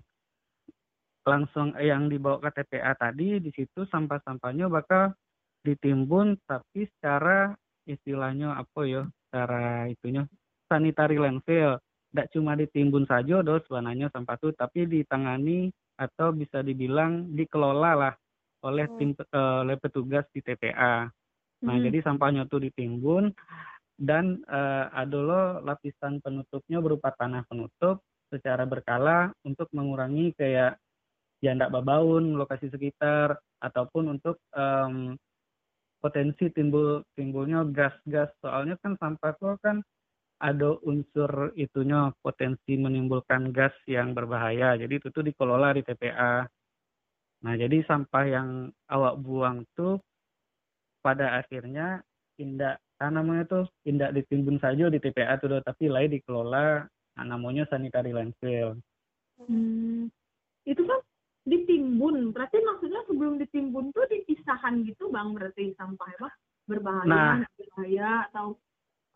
langsung 1.27 1.75
eh, 1.79 1.91
yang 1.91 2.07
dibawa 2.07 2.39
ke 2.39 2.63
TPA 2.63 2.95
tadi 2.99 3.39
di 3.39 3.51
situ 3.55 3.87
sampah-sampahnya 3.89 4.67
bakal 4.71 5.15
ditimbun 5.63 6.35
tapi 6.45 6.91
secara 6.99 7.55
istilahnya 7.87 8.59
apa 8.59 8.81
ya 8.87 9.03
secara 9.31 9.87
itunya 9.87 10.27
sanitary 10.73 11.21
landfill 11.21 11.77
tidak 12.13 12.29
cuma 12.33 12.57
ditimbun 12.57 13.05
saja 13.05 13.45
dos 13.45 13.61
sebenarnya 13.69 14.09
sampah 14.09 14.41
itu 14.41 14.49
tapi 14.57 14.89
ditangani 14.89 15.69
atau 16.01 16.33
bisa 16.33 16.65
dibilang 16.65 17.29
dikelola 17.37 17.93
lah 17.93 18.15
oleh 18.65 18.89
hmm. 18.89 18.97
tim 18.97 19.11
uh, 19.13 19.61
oleh 19.61 19.77
petugas 19.77 20.25
di 20.33 20.41
TPA 20.41 21.13
Nah, 21.63 21.79
hmm. 21.79 21.85
jadi 21.89 21.99
sampahnya 22.03 22.51
tuh 22.51 22.59
ditimbun 22.59 23.31
dan 23.95 24.43
uh, 24.51 24.91
ada 24.91 25.19
lo 25.19 25.43
lapisan 25.63 26.19
penutupnya 26.19 26.83
berupa 26.83 27.15
tanah 27.15 27.47
penutup 27.47 28.03
secara 28.35 28.67
berkala 28.67 29.31
untuk 29.47 29.71
mengurangi 29.71 30.35
kayak 30.35 30.75
ya 31.39 31.51
ndak 31.55 31.71
babaun 31.71 32.35
lokasi 32.35 32.67
sekitar 32.67 33.39
ataupun 33.63 34.19
untuk 34.19 34.43
um, 34.59 35.15
potensi 36.03 36.51
timbul 36.51 37.07
timbulnya 37.15 37.63
gas-gas 37.71 38.35
soalnya 38.43 38.75
kan 38.83 38.99
sampah 38.99 39.31
itu 39.39 39.55
kan 39.63 39.77
ada 40.43 40.75
unsur 40.83 41.55
itunya 41.55 42.11
potensi 42.19 42.75
menimbulkan 42.75 43.55
gas 43.55 43.73
yang 43.87 44.11
berbahaya. 44.11 44.75
Jadi 44.75 44.99
itu 44.99 45.09
tuh 45.15 45.23
dikelola 45.23 45.79
di 45.79 45.87
TPA 45.87 46.43
nah 47.43 47.59
jadi 47.59 47.83
sampah 47.83 48.25
yang 48.31 48.71
awak 48.87 49.19
buang 49.19 49.67
tuh 49.75 49.99
pada 51.03 51.43
akhirnya 51.43 51.99
tidak 52.39 52.79
ah, 53.03 53.11
namanya 53.11 53.45
tuh 53.51 53.65
tidak 53.83 54.15
ditimbun 54.15 54.63
saja 54.63 54.87
di 54.87 55.03
TPA 55.03 55.43
tuh 55.43 55.59
tapi 55.59 55.91
lain 55.91 56.15
dikelola 56.15 56.87
nah, 57.19 57.25
namanya 57.27 57.67
sanitary 57.67 58.15
landfill. 58.15 58.79
Hmm, 59.43 60.07
itu 60.63 60.83
kan 60.87 61.03
ditimbun, 61.43 62.31
berarti 62.31 62.63
maksudnya 62.63 63.03
sebelum 63.11 63.43
ditimbun 63.43 63.91
tuh 63.91 64.07
dipisahkan 64.07 64.87
gitu 64.87 65.11
bang 65.11 65.35
berarti 65.35 65.75
sampah 65.75 66.07
ya 66.15 66.31
berbahaya 66.71 67.11
Nah. 67.11 67.37
berbahaya 67.59 68.31
atau 68.31 68.55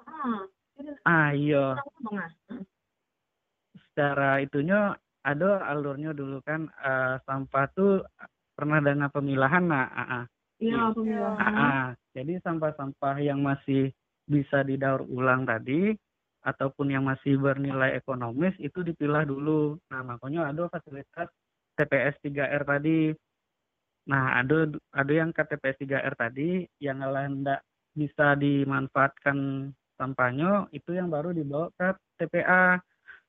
ah 0.03 0.43
itu 0.81 0.93
ah 1.09 1.31
iya. 1.33 1.77
Secara 3.93 4.45
itunya 4.45 4.97
ada 5.27 5.65
alurnya 5.67 6.13
dulu 6.13 6.39
kan 6.45 6.69
eh, 6.71 7.17
sampah 7.27 7.67
tuh 7.75 8.05
pernah 8.57 8.81
dengan 8.81 9.13
pemilahan 9.13 9.65
nah 9.69 9.87
ah, 9.91 10.13
ah. 10.23 10.25
iya 10.63 10.89
pemilahan. 10.95 11.53
Ah, 11.53 11.89
jadi 12.17 12.41
sampah-sampah 12.41 13.17
yang 13.21 13.45
masih 13.45 13.93
bisa 14.27 14.63
didaur 14.65 15.05
ulang 15.07 15.45
tadi 15.45 15.95
ataupun 16.47 16.95
yang 16.95 17.03
masih 17.03 17.37
bernilai 17.37 17.99
ekonomis 17.99 18.55
itu 18.63 18.87
dipilah 18.87 19.27
dulu. 19.27 19.75
Nah 19.91 20.01
makanya 20.07 20.55
ada 20.55 20.71
fasilitas 20.71 21.29
TPS 21.75 22.15
3R 22.23 22.63
tadi. 22.63 23.11
Nah 24.07 24.39
ada 24.39 24.71
ada 24.95 25.13
yang 25.13 25.35
KTPS 25.35 25.83
3R 25.83 26.15
tadi 26.15 26.63
yang 26.79 27.03
nggak 27.03 27.61
bisa 27.99 28.39
dimanfaatkan 28.39 29.71
sampahnya 29.97 30.71
itu 30.73 30.93
yang 30.93 31.09
baru 31.09 31.33
dibawa 31.33 31.73
ke 31.77 31.89
TPA 32.21 32.81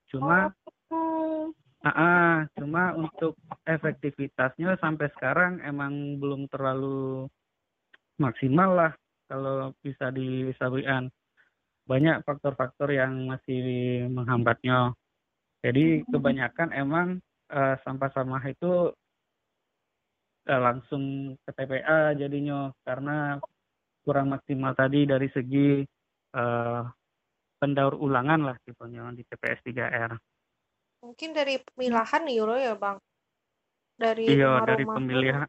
cuma 0.07 0.51
oh 0.91 1.51
Ah, 1.85 1.93
ah, 1.93 2.33
cuma 2.57 2.91
untuk 2.97 3.37
efektivitasnya 3.63 4.81
sampai 4.81 5.07
sekarang 5.13 5.61
emang 5.61 6.17
belum 6.17 6.49
terlalu 6.49 7.29
maksimal 8.17 8.73
lah 8.73 8.91
kalau 9.29 9.71
bisa 9.85 10.09
disabikan. 10.11 11.07
Banyak 11.87 12.25
faktor-faktor 12.25 12.91
yang 12.91 13.29
masih 13.31 14.03
menghambatnya. 14.09 14.91
Jadi 15.61 16.03
kebanyakan 16.09 16.75
emang 16.75 17.07
eh, 17.53 17.75
sampah-sampah 17.85 18.43
itu 18.49 18.91
eh, 20.49 20.59
langsung 20.59 21.37
ke 21.45 21.51
TPA 21.55 22.17
jadinya 22.17 22.73
karena 22.83 23.37
kurang 24.01 24.33
maksimal 24.33 24.73
tadi 24.73 25.05
dari 25.05 25.31
segi 25.31 25.85
eh, 26.35 26.81
pendaur 27.57 27.95
ulangan 27.97 28.51
lah 28.51 28.55
tipenya 28.63 29.07
di 29.13 29.23
TPS 29.25 29.59
3R. 29.65 30.11
Mungkin 31.03 31.29
dari 31.31 31.61
pemilahan 31.61 32.25
nih 32.25 32.35
Euro 32.41 32.55
ya 32.57 32.73
Bang. 32.73 32.97
Dari 33.97 34.37
Iya, 34.37 34.61
dari 34.65 34.83
pemilihan. 34.85 35.47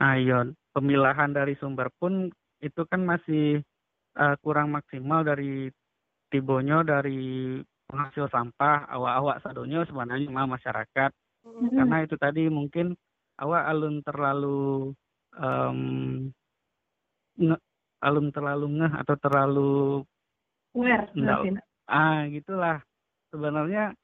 Ah, 0.00 0.16
iya, 0.16 0.48
pemilahan 0.72 1.36
dari 1.36 1.52
sumber 1.60 1.92
pun 2.00 2.32
itu 2.60 2.82
kan 2.88 3.04
masih 3.04 3.60
eh, 4.16 4.36
kurang 4.44 4.72
maksimal 4.72 5.24
dari 5.24 5.68
tibonya 6.32 6.80
dari 6.80 7.60
penghasil 7.88 8.32
sampah 8.32 8.88
awak-awak 8.88 9.44
sadonya 9.44 9.84
sebenarnya 9.84 10.32
mah 10.32 10.48
masyarakat 10.48 11.12
Mm. 11.42 11.74
karena 11.74 11.96
itu 12.06 12.14
tadi 12.14 12.46
mungkin 12.46 12.94
awak 13.42 13.66
alun 13.66 13.98
terlalu 14.06 14.94
nge- 17.42 17.62
alun 18.02 18.34
terlalu 18.34 18.82
ngeh 18.82 18.92
atau 18.98 19.14
terlalu 19.16 19.72
aware 20.74 21.06
ah 21.88 22.26
gitulah. 22.28 22.78
Sebenarnya 23.32 23.94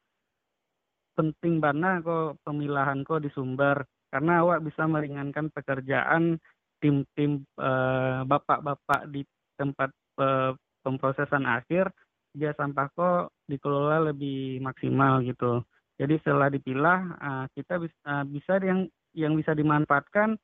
penting 1.18 1.58
banget 1.58 2.06
kok 2.06 2.38
pemilahan 2.46 3.02
kok 3.02 3.26
di 3.26 3.30
sumber. 3.34 3.82
Karena 4.08 4.40
awak 4.40 4.64
bisa 4.64 4.88
meringankan 4.88 5.52
pekerjaan 5.52 6.40
tim-tim 6.80 7.44
eh, 7.60 8.20
bapak-bapak 8.24 9.10
di 9.12 9.26
tempat 9.58 9.90
eh, 10.22 10.54
pemprosesan 10.80 11.44
akhir 11.44 11.90
dia 12.32 12.54
sampah 12.54 12.88
kok 12.94 13.34
dikelola 13.50 14.14
lebih 14.14 14.62
maksimal 14.62 15.20
gitu. 15.26 15.60
Jadi 15.98 16.14
setelah 16.22 16.48
dipilah 16.48 17.00
ah, 17.18 17.44
kita 17.52 17.82
bisa 17.82 18.12
bisa 18.30 18.52
yang 18.62 18.86
yang 19.12 19.34
bisa 19.34 19.52
dimanfaatkan 19.52 20.38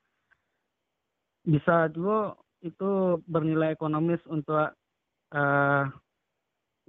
bisa 1.45 1.87
juga 1.93 2.35
itu 2.65 3.21
bernilai 3.29 3.77
ekonomis 3.77 4.19
untuk 4.25 4.73
eh, 5.31 5.85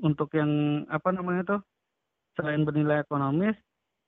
untuk 0.01 0.29
yang 0.33 0.85
apa 0.89 1.13
namanya 1.13 1.57
tuh 1.57 1.61
selain 2.37 2.65
bernilai 2.65 3.05
ekonomis 3.05 3.57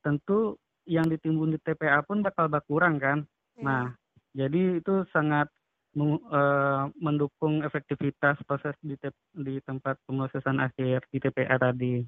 tentu 0.01 0.57
yang 0.89 1.05
ditimbun 1.05 1.53
di 1.53 1.61
TPA 1.61 2.01
pun 2.05 2.25
bakal 2.25 2.49
berkurang 2.49 2.97
kan 2.97 3.29
Iya. 3.59 3.65
nah 3.67 3.85
jadi 4.33 4.79
itu 4.79 5.03
sangat 5.11 5.51
eh, 5.99 6.83
mendukung 7.03 7.67
efektivitas 7.67 8.39
proses 8.47 8.77
di, 8.81 8.95
te- 8.97 9.29
di 9.35 9.59
tempat 9.67 9.99
pemrosesan 10.07 10.63
akhir 10.63 11.05
di 11.13 11.19
TPA 11.19 11.59
tadi 11.59 12.07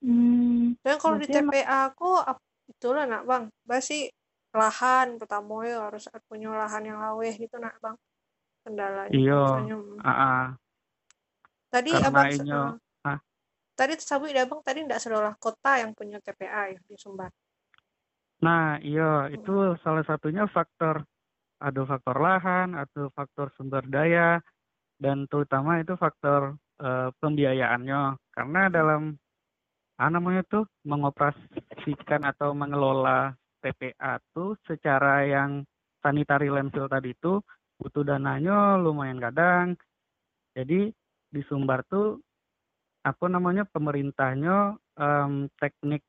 hmm. 0.00 0.80
Dan 0.80 0.96
kalau 0.96 1.20
di 1.20 1.28
Berarti 1.28 1.44
TPA 1.44 1.78
aku 1.92 2.10
itulah 2.72 3.04
nak 3.04 3.26
Bang. 3.28 3.44
Basi 3.66 4.08
lahan 4.50 5.18
pertama 5.18 5.62
ya 5.62 5.86
harus 5.86 6.10
punya 6.26 6.50
lahan 6.50 6.82
yang 6.82 6.98
laweh 6.98 7.34
gitu 7.38 7.56
nak 7.58 7.78
Bang. 7.78 7.96
Kendalanya. 8.60 9.14
Iya. 9.14 9.42
Ah. 10.04 10.48
Tadi 11.70 11.90
Karena 11.94 12.08
abang 12.10 12.28
inyo- 12.28 12.76
eh, 12.76 13.08
ah. 13.08 13.18
tadi 13.78 13.92
tersabut 13.94 14.28
ya 14.34 14.44
bang 14.44 14.60
tadi 14.60 14.78
tidak 14.84 15.00
seolah 15.00 15.34
kota 15.38 15.78
yang 15.78 15.94
punya 15.94 16.18
TPA 16.18 16.74
ya 16.74 16.78
di 16.82 16.98
Sumbar. 16.98 17.30
Nah, 18.40 18.80
iya, 18.80 19.28
itu 19.30 19.76
salah 19.84 20.02
satunya 20.02 20.48
faktor 20.48 21.04
ada 21.60 21.80
faktor 21.84 22.16
lahan, 22.16 22.72
atau 22.72 23.12
faktor 23.12 23.52
sumber 23.52 23.84
daya, 23.84 24.40
dan 24.96 25.28
terutama 25.28 25.76
itu 25.78 25.92
faktor 25.94 26.56
eh, 26.80 27.12
pembiayaannya. 27.20 28.16
Karena 28.32 28.72
dalam 28.72 29.12
apa 30.00 30.08
namanya 30.08 30.40
tuh 30.48 30.64
mengoperasikan 30.88 32.24
atau 32.24 32.56
mengelola 32.56 33.36
TPA 33.60 34.18
tuh 34.32 34.56
secara 34.64 35.24
yang 35.28 35.62
sanitary 36.00 36.48
landfill 36.48 36.88
tadi 36.88 37.12
itu 37.12 37.40
butuh 37.80 38.04
dananya 38.04 38.76
lumayan 38.76 39.20
kadang. 39.20 39.76
Jadi 40.52 40.92
di 41.30 41.40
Sumbar 41.46 41.86
tuh 41.86 42.20
apa 43.00 43.26
namanya 43.32 43.64
pemerintahnya 43.64 44.76
em, 45.00 45.48
teknik 45.56 46.04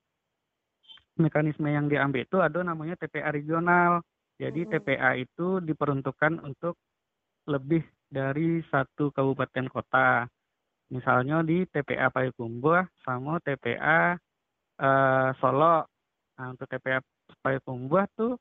mekanisme 1.15 1.67
yang 1.69 1.87
diambil 1.87 2.27
itu 2.27 2.37
ada 2.41 2.59
namanya 2.63 2.99
TPA 2.99 3.31
regional. 3.31 4.03
Jadi 4.41 4.65
Mm-mm. 4.65 4.71
TPA 4.81 5.11
itu 5.21 5.61
diperuntukkan 5.61 6.41
untuk 6.41 6.75
lebih 7.45 7.85
dari 8.09 8.59
satu 8.67 9.13
kabupaten 9.13 9.69
kota. 9.69 10.25
Misalnya 10.91 11.39
di 11.45 11.63
TPA 11.69 12.11
Payakumbuh 12.11 12.83
sama 13.05 13.39
TPA 13.39 14.19
eh, 14.81 15.29
Solo. 15.39 15.87
Nah, 16.35 16.47
untuk 16.51 16.67
TPA 16.67 16.99
Payakumbuh 17.39 18.05
tuh 18.17 18.35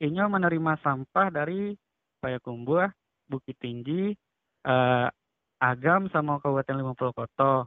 ini 0.00 0.18
menerima 0.18 0.72
sampah 0.82 1.28
dari 1.30 1.76
Payakumbuh, 2.18 2.88
Bukit 3.28 3.56
Tinggi, 3.60 4.12
eh, 4.64 5.08
Agam 5.60 6.08
sama 6.12 6.40
Kabupaten 6.40 6.76
50 6.80 7.12
Kota. 7.14 7.64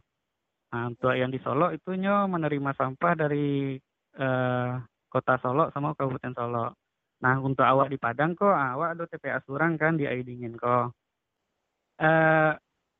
Nah, 0.68 0.84
untuk 0.92 1.16
yang 1.16 1.32
di 1.32 1.40
Solo 1.40 1.72
itunya 1.72 2.28
menerima 2.28 2.76
sampah 2.76 3.14
dari 3.16 3.78
eh, 4.18 4.72
Kota 5.08 5.36
Solo 5.40 5.72
sama 5.72 5.96
Kabupaten 5.96 6.34
Solo. 6.36 6.66
Nah, 7.24 7.36
untuk 7.42 7.66
awak 7.66 7.90
di 7.90 7.98
Padang 7.98 8.38
kok, 8.38 8.54
awak 8.54 8.98
ada 8.98 9.04
TPA 9.10 9.42
Surang 9.46 9.74
kan 9.80 9.98
di 9.98 10.06
dingin 10.22 10.54
kok. 10.58 10.94
Eh 11.98 12.54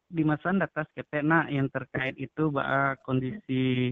di 0.08 0.24
masa 0.24 0.56
data 0.56 0.88
ketek 0.96 1.20
nak 1.20 1.52
yang 1.52 1.68
terkait 1.68 2.16
itu 2.16 2.48
bah 2.48 2.96
kondisi 3.04 3.92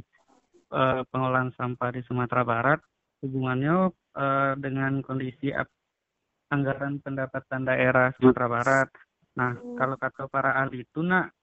eh, 0.72 1.02
pengolahan 1.12 1.52
sampah 1.60 1.90
di 1.92 2.02
Sumatera 2.08 2.48
Barat 2.48 2.80
hubungannya 3.26 3.90
eh, 4.16 4.54
dengan 4.62 5.02
kondisi 5.02 5.50
anggaran 6.54 7.02
pendapatan 7.02 7.66
daerah 7.66 8.14
Sumatera 8.16 8.48
Barat. 8.48 8.88
Nah, 9.36 9.52
Hmm. 9.58 9.76
kalau 9.76 9.96
kata 10.00 10.30
para 10.32 10.56
ahli 10.62 10.86
itu 10.86 11.04
nak 11.04 11.34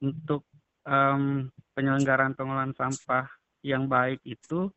untuk 0.00 0.48
em, 0.88 1.52
penyelenggaraan 1.76 2.32
pengolahan 2.32 2.72
sampah 2.72 3.28
yang 3.60 3.84
baik 3.84 4.24
itu 4.24 4.72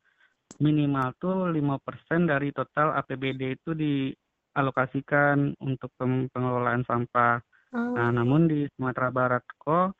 minimal 0.59 1.15
tuh 1.15 1.47
5% 1.47 2.27
dari 2.27 2.51
total 2.51 2.91
APBD 2.99 3.55
itu 3.55 3.71
dialokasikan 3.71 5.55
untuk 5.63 5.89
pengelolaan 6.29 6.83
sampah. 6.83 7.39
Nah, 7.73 8.09
namun 8.13 8.45
di 8.45 8.67
Sumatera 8.75 9.09
Barat 9.09 9.43
kok 9.57 9.95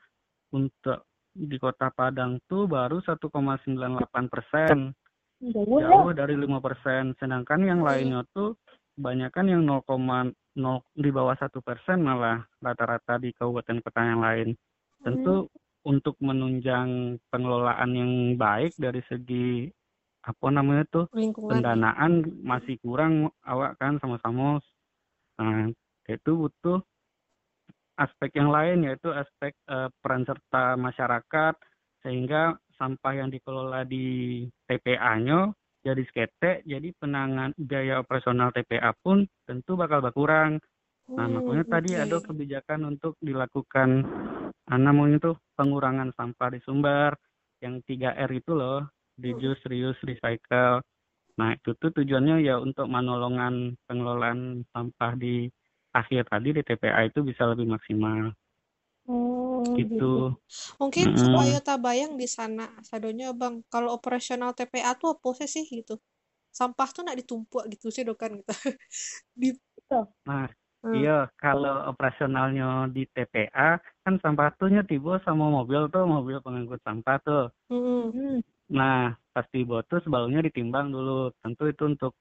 untuk 0.52 1.08
di 1.34 1.56
Kota 1.58 1.90
Padang 1.90 2.38
tuh 2.46 2.70
baru 2.70 3.02
1,98 3.02 4.30
persen, 4.30 4.94
jauh 5.52 6.12
dari 6.16 6.34
5 6.38 6.60
persen. 6.64 7.12
Sedangkan 7.20 7.60
yang 7.64 7.80
lainnya 7.84 8.24
tuh 8.32 8.56
kebanyakan 8.96 9.46
yang 9.50 9.62
0,0 9.66 10.32
di 10.94 11.10
bawah 11.10 11.36
satu 11.36 11.58
persen 11.60 12.00
malah 12.00 12.46
rata-rata 12.62 13.18
di 13.18 13.34
kabupaten 13.34 13.82
kota 13.82 14.00
yang 14.00 14.20
lain. 14.22 14.48
Tentu 15.04 15.50
untuk 15.84 16.16
menunjang 16.24 17.20
pengelolaan 17.28 17.90
yang 17.92 18.12
baik 18.40 18.72
dari 18.80 19.04
segi 19.04 19.68
apa 20.24 20.48
namanya 20.48 20.88
tuh 20.88 21.04
lingkungan. 21.12 21.60
pendanaan 21.60 22.24
masih 22.40 22.80
kurang 22.80 23.28
awak 23.44 23.76
kan 23.76 24.00
sama-sama 24.00 24.56
nah 25.36 25.68
itu 26.08 26.30
butuh 26.32 26.80
aspek 28.00 28.40
yang 28.40 28.48
lain 28.48 28.88
yaitu 28.88 29.12
aspek 29.12 29.52
eh, 29.68 29.92
peran 30.00 30.24
serta 30.24 30.80
masyarakat 30.80 31.54
sehingga 32.00 32.56
sampah 32.76 33.12
yang 33.14 33.28
dikelola 33.30 33.86
di 33.86 34.42
TPA-nya 34.70 35.52
jadi 35.84 36.02
skete 36.08 36.52
jadi 36.64 36.88
penangan 36.96 37.52
biaya 37.60 38.00
operasional 38.00 38.50
TPA 38.54 38.92
pun 39.04 39.28
tentu 39.44 39.76
bakal 39.76 40.00
berkurang 40.00 40.58
Nah, 41.14 41.28
Hmm, 41.28 41.36
makanya 41.36 41.64
tadi 41.68 41.90
oke. 41.94 42.00
ada 42.00 42.16
kebijakan 42.24 42.80
untuk 42.96 43.12
dilakukan 43.20 44.08
ah, 44.72 44.78
namanya 44.80 45.20
itu 45.20 45.32
pengurangan 45.54 46.10
sampah 46.16 46.48
di 46.50 46.60
sumber 46.64 47.12
yang 47.60 47.84
3R 47.84 48.30
itu 48.34 48.56
loh, 48.56 48.88
reduce, 49.20 49.60
reuse, 49.68 50.00
recycle. 50.02 50.80
Nah, 51.38 51.54
itu 51.54 51.70
tuh 51.76 51.92
tujuannya 51.92 52.42
ya 52.42 52.56
untuk 52.56 52.88
menolongan 52.88 53.76
pengelolaan 53.86 54.64
sampah 54.72 55.12
di 55.14 55.46
akhir 55.94 56.26
tadi 56.32 56.50
di 56.56 56.62
TPA 56.64 57.06
itu 57.06 57.22
bisa 57.22 57.46
lebih 57.46 57.70
maksimal 57.70 58.34
Oh, 59.04 59.43
gitu. 59.78 60.04
Mungkin 60.80 61.06
Mm-mm. 61.06 61.20
supaya 61.24 61.56
tak 61.66 61.78
bayang 61.84 62.12
di 62.20 62.26
sana, 62.36 62.62
sadonya 62.88 63.26
bang, 63.40 63.54
kalau 63.72 63.90
operasional 63.98 64.50
TPA 64.58 64.92
tuh 65.00 65.08
apa 65.14 65.28
sih 65.54 65.64
gitu? 65.78 65.94
Sampah 66.58 66.88
tuh 66.94 67.02
nak 67.06 67.16
ditumpuk 67.20 67.62
gitu 67.72 67.86
sih 67.94 68.04
dokan 68.08 68.30
gitu. 68.40 68.52
Di, 69.40 69.48
Nah, 70.28 70.44
Hmm. 70.84 70.92
iya 70.96 71.10
kalau 71.42 71.72
operasionalnya 71.90 72.64
di 72.94 73.02
TPA 73.14 73.68
kan 74.04 74.14
sampah 74.22 74.48
tuhnya 74.58 74.80
tiba 74.90 75.12
sama 75.26 75.44
mobil 75.56 75.80
tuh, 75.92 76.02
mobil 76.14 76.36
pengangkut 76.44 76.80
sampah 76.86 77.16
tuh. 77.26 77.42
Mm-mm. 77.70 78.42
Nah, 78.78 79.12
pas 79.34 79.46
tiba 79.54 79.76
tuh 79.90 79.98
sebelumnya 80.04 80.40
ditimbang 80.46 80.86
dulu. 80.94 81.30
Tentu 81.42 81.62
itu 81.72 81.82
untuk 81.92 82.12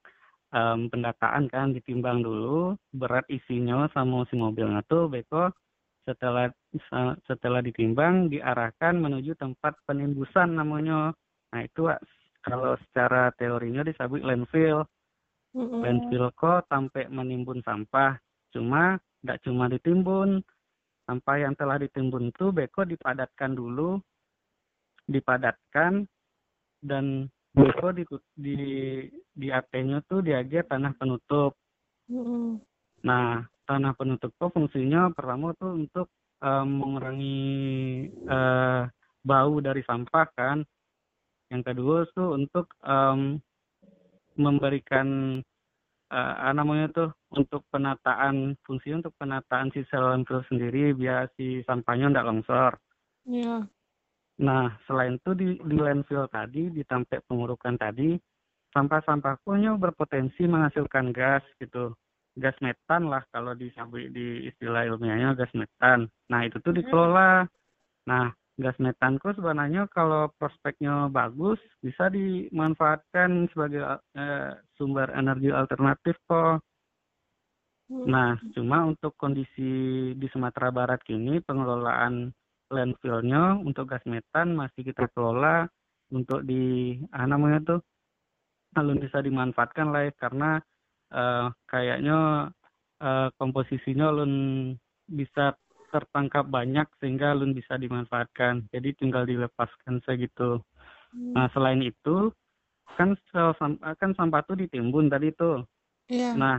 em, 0.56 0.79
pendataan 0.91 1.45
kan 1.53 1.67
ditimbang 1.75 2.19
dulu 2.27 2.75
berat 2.99 3.25
isinya 3.38 3.88
sama 3.95 4.17
si 4.29 4.36
mobilnya 4.43 4.82
tuh 4.91 5.01
beko 5.13 5.51
setelah 6.03 6.51
setelah 7.27 7.63
ditimbang 7.63 8.27
diarahkan 8.27 8.99
menuju 8.99 9.39
tempat 9.39 9.75
penimbusan 9.87 10.55
namanya. 10.55 11.15
Nah, 11.53 11.61
itu 11.63 11.87
kalau 12.43 12.75
secara 12.87 13.31
teorinya 13.39 13.87
disebut 13.87 14.21
landfill. 14.23 14.83
Mm-mm. 15.53 15.85
Landfill 15.85 16.33
kok 16.33 16.65
sampai 16.67 17.07
menimbun 17.07 17.61
sampah. 17.61 18.17
Cuma 18.51 18.97
tidak 19.21 19.39
cuma 19.47 19.69
ditimbun, 19.71 20.43
sampah 21.07 21.37
yang 21.39 21.53
telah 21.55 21.79
ditimbun 21.79 22.33
tuh 22.35 22.51
beko 22.51 22.83
dipadatkan 22.83 23.55
dulu, 23.55 24.01
dipadatkan 25.07 26.03
dan 26.83 27.31
beko 27.53 27.95
di 27.95 28.03
di 28.35 28.57
di 29.31 29.47
tuh 30.09 30.19
diajar 30.25 30.67
tanah 30.67 30.91
penutup. 30.99 31.55
Mm-mm. 32.09 32.59
Nah, 33.07 33.45
tanah 33.63 33.93
penutup 33.95 34.32
tuh 34.36 34.52
fungsinya 34.52 35.12
pertama 35.15 35.56
tuh 35.56 35.76
untuk 35.76 36.08
em, 36.43 36.67
mengurangi 36.67 37.41
eh, 38.12 38.82
bau 39.23 39.56
dari 39.63 39.82
sampah 39.86 40.28
kan. 40.36 40.58
Yang 41.52 41.63
kedua 41.71 41.97
tuh 42.12 42.28
untuk 42.36 42.71
em, 42.84 43.39
memberikan 44.36 45.39
apa 46.13 46.54
namanya 46.54 46.93
tuh 46.93 47.10
untuk 47.34 47.65
penataan 47.73 48.54
fungsinya 48.62 49.02
untuk 49.02 49.17
penataan 49.17 49.73
si 49.73 49.82
sel 49.89 50.06
landfill 50.06 50.45
sendiri 50.45 50.93
biar 50.93 51.26
si 51.34 51.65
sampahnya 51.65 52.13
tidak 52.13 52.28
longsor. 52.30 52.73
Iya. 53.26 53.65
Nah, 54.45 54.78
selain 54.86 55.17
itu 55.17 55.32
di, 55.34 55.58
di 55.58 55.78
landfill 55.78 56.30
tadi, 56.30 56.69
di 56.69 56.86
tempat 56.86 57.26
pengurukan 57.26 57.78
tadi, 57.78 58.17
sampah-sampah 58.73 59.41
punya 59.45 59.78
berpotensi 59.78 60.45
menghasilkan 60.49 61.13
gas 61.13 61.45
gitu. 61.62 61.93
Gas 62.33 62.57
metan 62.65 63.13
lah 63.13 63.21
kalau 63.29 63.53
disebut 63.53 64.09
di 64.09 64.49
istilah 64.49 64.89
ilmiahnya 64.89 65.37
gas 65.37 65.53
metan. 65.53 66.09
Nah, 66.33 66.41
itu 66.45 66.57
tuh 66.65 66.73
dikelola. 66.73 67.45
Nah, 68.09 68.33
gas 68.57 68.77
metan 68.81 69.21
kok 69.21 69.37
sebenarnya 69.37 69.85
kalau 69.89 70.29
prospeknya 70.37 71.09
bagus 71.13 71.61
bisa 71.81 72.09
dimanfaatkan 72.09 73.49
sebagai 73.53 73.85
eh, 74.17 74.53
sumber 74.77 75.13
energi 75.13 75.53
alternatif 75.53 76.17
kok. 76.25 76.61
Mm. 77.89 78.05
Nah, 78.09 78.33
cuma 78.57 78.89
untuk 78.89 79.13
kondisi 79.13 79.71
di 80.17 80.27
Sumatera 80.33 80.73
Barat 80.73 81.05
kini 81.05 81.37
pengelolaan 81.45 82.33
landfillnya 82.73 83.61
untuk 83.61 83.93
gas 83.93 84.01
metan 84.09 84.57
masih 84.57 84.81
kita 84.81 85.05
kelola 85.13 85.69
untuk 86.09 86.41
di 86.45 86.97
ah, 87.13 87.29
namanya 87.29 87.61
tuh 87.61 87.79
belum 88.73 88.97
bisa 89.05 89.21
dimanfaatkan 89.21 89.93
lah 89.93 90.09
ya, 90.09 90.13
karena 90.17 90.57
eh, 91.13 91.47
kayaknya 91.69 92.49
eh, 92.99 93.30
komposisinya 93.38 94.10
belum 94.12 94.34
bisa 95.08 95.54
tertangkap 95.93 96.49
banyak 96.49 96.89
sehingga 96.97 97.38
belum 97.38 97.54
bisa 97.54 97.78
dimanfaatkan. 97.78 98.65
Jadi 98.73 98.97
tinggal 98.97 99.30
dilepaskan 99.30 100.02
saja 100.02 100.17
gitu. 100.17 100.58
Mm. 101.13 101.38
Nah, 101.38 101.47
selain 101.54 101.86
itu 101.86 102.34
kan 102.97 103.13
sel 103.30 103.54
sam- 103.62 103.82
kan 103.82 104.12
sampah 104.17 104.41
tuh 104.45 104.58
ditimbun 104.58 105.10
tadi 105.10 105.30
tuh. 105.38 105.62
Iya. 106.10 106.34
Nah, 106.34 106.58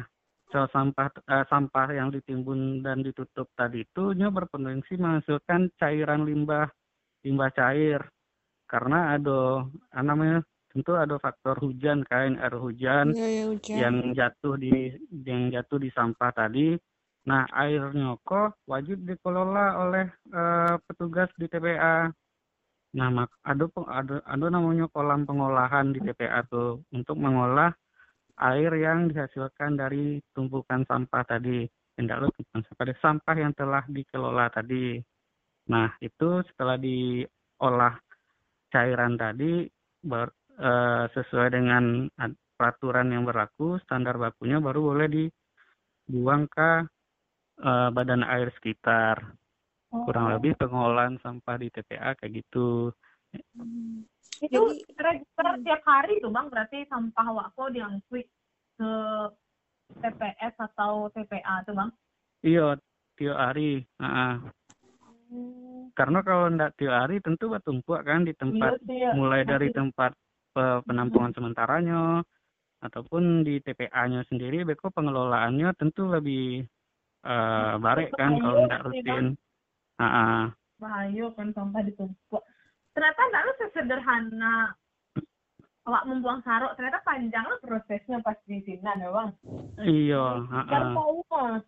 sel 0.55 0.71
sampah 0.71 1.11
eh, 1.11 1.45
sampah 1.51 1.89
yang 1.91 2.15
ditimbun 2.15 2.87
dan 2.87 3.03
ditutup 3.03 3.51
tadi 3.59 3.83
itu 3.83 4.15
nya 4.15 4.31
berpotensi 4.31 4.95
menghasilkan 4.95 5.75
cairan 5.83 6.23
limbah 6.23 6.71
limbah 7.27 7.51
cair 7.57 7.99
karena 8.71 9.19
ada 9.19 9.67
namanya 9.99 10.47
tentu 10.75 10.99
ada 10.99 11.15
faktor 11.23 11.55
hujan 11.63 12.03
kan 12.03 12.35
air 12.35 12.59
hujan 12.59 13.15
Iya, 13.15 13.27
ya 13.31 13.45
hujan. 13.47 13.77
yang 13.79 13.97
jatuh 14.13 14.55
di 14.59 14.75
yang 15.23 15.55
jatuh 15.55 15.79
di 15.79 15.89
sampah 15.95 16.35
tadi. 16.35 16.75
Nah, 17.25 17.47
airnya 17.55 18.19
kok 18.21 18.59
wajib 18.67 19.07
dikelola 19.07 19.81
oleh 19.81 20.07
eh, 20.35 20.75
petugas 20.85 21.31
di 21.39 21.47
TPA. 21.47 22.11
Nah, 22.95 23.09
mak 23.11 23.31
ada 23.47 23.71
ada 23.87 24.17
ada 24.27 24.47
namanya 24.51 24.91
kolam 24.91 25.25
pengolahan 25.25 25.95
di 25.95 26.03
TPA 26.03 26.43
tuh 26.51 26.83
untuk 26.91 27.17
mengolah 27.17 27.71
air 28.45 28.71
yang 28.75 29.09
dihasilkan 29.09 29.79
dari 29.79 30.19
tumpukan 30.35 30.83
sampah 30.91 31.23
tadi. 31.23 31.65
Lupa 31.95 32.27
tumpukan 32.35 32.61
sampah, 32.67 32.83
dari 32.83 32.95
sampah 32.99 33.37
yang 33.39 33.53
telah 33.55 33.83
dikelola 33.87 34.51
tadi. 34.51 34.99
Nah, 35.71 35.95
itu 36.03 36.43
setelah 36.51 36.77
diolah 36.77 37.95
cairan 38.69 39.15
tadi 39.15 39.71
ber- 40.03 40.35
eh, 40.59 41.05
sesuai 41.11 41.49
dengan 41.51 42.07
peraturan 42.55 43.11
yang 43.11 43.27
berlaku, 43.27 43.79
standar 43.83 44.15
bakunya 44.15 44.59
baru 44.59 44.95
boleh 44.95 45.09
dibuang 45.11 46.47
ke 46.47 46.71
eh, 47.61 47.89
badan 47.91 48.23
air 48.23 48.51
sekitar. 48.59 49.23
Kurang 49.95 50.35
lebih 50.35 50.59
pengolahan 50.59 51.23
sampah 51.23 51.55
di 51.55 51.71
TPA 51.71 52.19
kayak 52.19 52.43
gitu. 52.43 52.91
Mm. 53.35 54.07
itu 54.43 54.51
Jadi- 54.51 54.83
kira-kira 54.95 55.53
tiap 55.63 55.83
hari 55.87 56.19
tuh 56.19 56.31
bang 56.31 56.47
berarti 56.51 56.87
sampah 56.87 57.27
wako 57.35 57.71
diangkut 57.71 58.27
ke 58.75 58.91
TPS 59.95 60.55
atau 60.59 61.07
TPA 61.11 61.63
tuh 61.63 61.75
bang 61.75 61.91
Iya, 62.43 62.75
tiap 63.15 63.37
hari. 63.39 63.87
Heeh. 64.03 64.35
Karena 65.95 66.19
kalau 66.27 66.51
ndak 66.51 66.75
tiap 66.77 66.95
hari 67.07 67.23
tentu 67.23 67.47
bertumpuk 67.47 68.03
kan 68.03 68.27
di 68.27 68.35
tempat 68.35 68.79
Iya 68.83 68.87
sih, 68.87 68.99
ya. 69.03 69.11
mulai 69.15 69.43
dari 69.47 69.71
tempat 69.71 70.13
pe- 70.55 70.83
penampungan 70.87 71.35
sementaranya 71.35 72.23
ataupun 72.81 73.43
di 73.43 73.59
TPA-nya 73.59 74.23
sendiri 74.25 74.63
beko 74.63 74.89
pengelolaannya 74.89 75.75
tentu 75.75 76.07
lebih 76.07 76.63
eh 77.25 77.75
baik 77.77 78.13
kan 78.13 78.37
kalau 78.37 78.65
ndak 78.65 78.85
rutin. 78.85 79.35
Heeh. 79.95 80.43
bahaya 80.75 81.27
kan 81.33 81.49
sampah 81.51 81.81
ditumpuk 81.81 82.43
ternyata 82.93 83.21
nggak 83.25 83.43
lu 83.43 83.53
sesederhana 83.57 84.55
awak 85.85 86.05
membuang 86.05 86.43
saruk 86.43 86.75
ternyata 86.75 86.99
panjang 87.01 87.43
lah 87.43 87.57
prosesnya 87.59 88.19
pas 88.21 88.37
di 88.45 88.59
sini 88.61 88.83
ada 88.83 89.09
bang 89.09 89.31
Iya, 89.81 90.45
Biar 90.45 90.83
heeh. 90.83 90.93
tahu 90.93 91.19
Mas. 91.31 91.65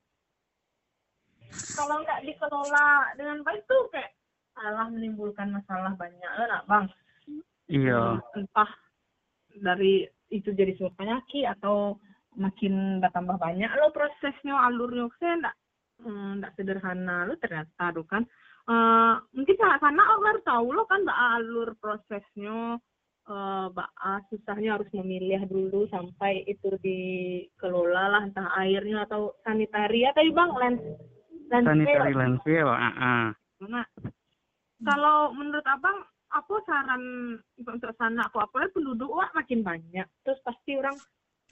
kalau 1.72 1.96
nggak 2.02 2.22
dikelola 2.24 2.88
dengan 3.14 3.38
baik 3.40 3.62
tuh 3.64 3.82
kayak 3.88 4.10
malah 4.52 4.88
menimbulkan 4.88 5.48
masalah 5.52 5.92
banyak 5.94 6.32
lah 6.32 6.46
nak 6.50 6.64
bang 6.66 6.84
Iya. 7.66 8.22
entah 8.38 8.70
dari 9.58 10.06
itu 10.30 10.54
jadi 10.54 10.74
suatu 10.78 10.94
penyakit 10.94 11.50
atau 11.58 11.98
makin 12.38 13.02
bertambah 13.02 13.40
banyak. 13.40 13.70
Lo 13.80 13.90
prosesnya 13.90 14.54
alurnya 14.54 15.10
saya 15.18 15.34
enggak 15.38 15.56
enggak 16.06 16.54
sederhana. 16.54 17.26
Lo 17.26 17.34
ternyata 17.40 17.90
tuh 17.90 18.06
kan 18.06 18.22
Eh, 18.66 19.14
mungkin 19.30 19.54
sana 19.62 19.78
sana 19.78 20.02
lo 20.02 20.18
baru 20.26 20.40
tahu 20.42 20.66
lo 20.74 20.82
kan 20.90 21.06
mbak 21.06 21.20
alur 21.38 21.70
prosesnya 21.78 22.74
eh 23.30 23.66
mbak 23.70 23.90
susahnya 24.26 24.74
harus 24.74 24.90
memilih 24.90 25.46
dulu 25.46 25.86
sampai 25.86 26.42
itu 26.50 26.74
dikelola 26.82 28.10
lah 28.10 28.22
entah 28.26 28.50
airnya 28.58 29.06
atau 29.06 29.38
sanitaria 29.46 30.10
tadi 30.18 30.34
bang 30.34 30.50
land 30.50 30.82
Sanitary 31.46 32.10
landfill, 32.10 32.74
heeh. 32.74 33.30
Nah, 33.70 33.86
kalau 34.82 35.30
menurut 35.30 35.62
abang 35.62 36.02
apa 36.32 36.54
saran 36.66 37.02
untuk 37.62 37.92
sana 37.94 38.26
aku 38.26 38.42
apalagi 38.42 38.74
penduduk 38.74 39.10
wah 39.10 39.30
makin 39.34 39.62
banyak. 39.62 40.06
Terus 40.26 40.40
pasti 40.42 40.74
orang 40.74 40.96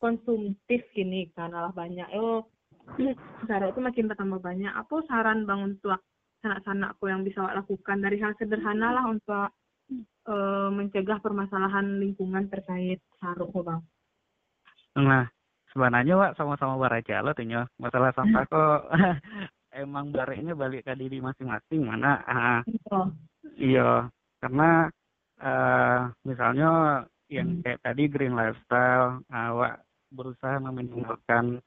konsumtif 0.02 0.82
gini 0.92 1.30
kan 1.32 1.54
alah 1.54 1.70
banyak. 1.70 2.06
Oh 2.18 2.44
cara 3.48 3.70
itu 3.70 3.80
makin 3.80 4.10
bertambah 4.10 4.40
banyak. 4.42 4.72
Apa 4.74 5.04
saran 5.06 5.46
bang 5.46 5.74
untuk 5.74 6.00
sanak-sanak 6.44 6.98
aku 6.98 7.08
yang 7.08 7.24
bisa 7.24 7.40
lakukan 7.40 7.98
dari 8.04 8.20
hal 8.20 8.37
sederhana 8.37 8.92
lah 8.92 9.04
untuk 9.08 9.48
eh, 10.28 10.68
mencegah 10.68 11.18
permasalahan 11.24 12.02
lingkungan 12.02 12.52
terkait 12.52 13.00
saruk 13.16 13.48
kok 13.54 13.64
bang. 13.64 13.80
Nah, 14.94 15.24
sebenarnya 15.72 16.14
wak 16.14 16.37
sama-sama 16.38 16.78
baraja 16.78 17.24
lo 17.24 17.32
tuh 17.34 17.46
masalah 17.80 18.12
sampah 18.12 18.44
kok 18.52 18.80
emang 19.82 20.14
bareknya 20.14 20.54
balik 20.54 20.87
ke 20.87 20.94
diri 20.94 21.18
masing-masing 21.18 21.82
mana? 21.82 22.22
Ah, 22.28 22.60
iya 23.58 24.06
karena 24.44 24.92
uh, 25.40 26.12
misalnya 26.28 26.68
yang 27.33 27.64
kayak 27.64 27.80
tadi 27.80 28.12
green 28.12 28.37
lifestyle 28.37 29.24
awak 29.33 29.80
berusaha 30.12 30.61
meminimalkan 30.61 31.64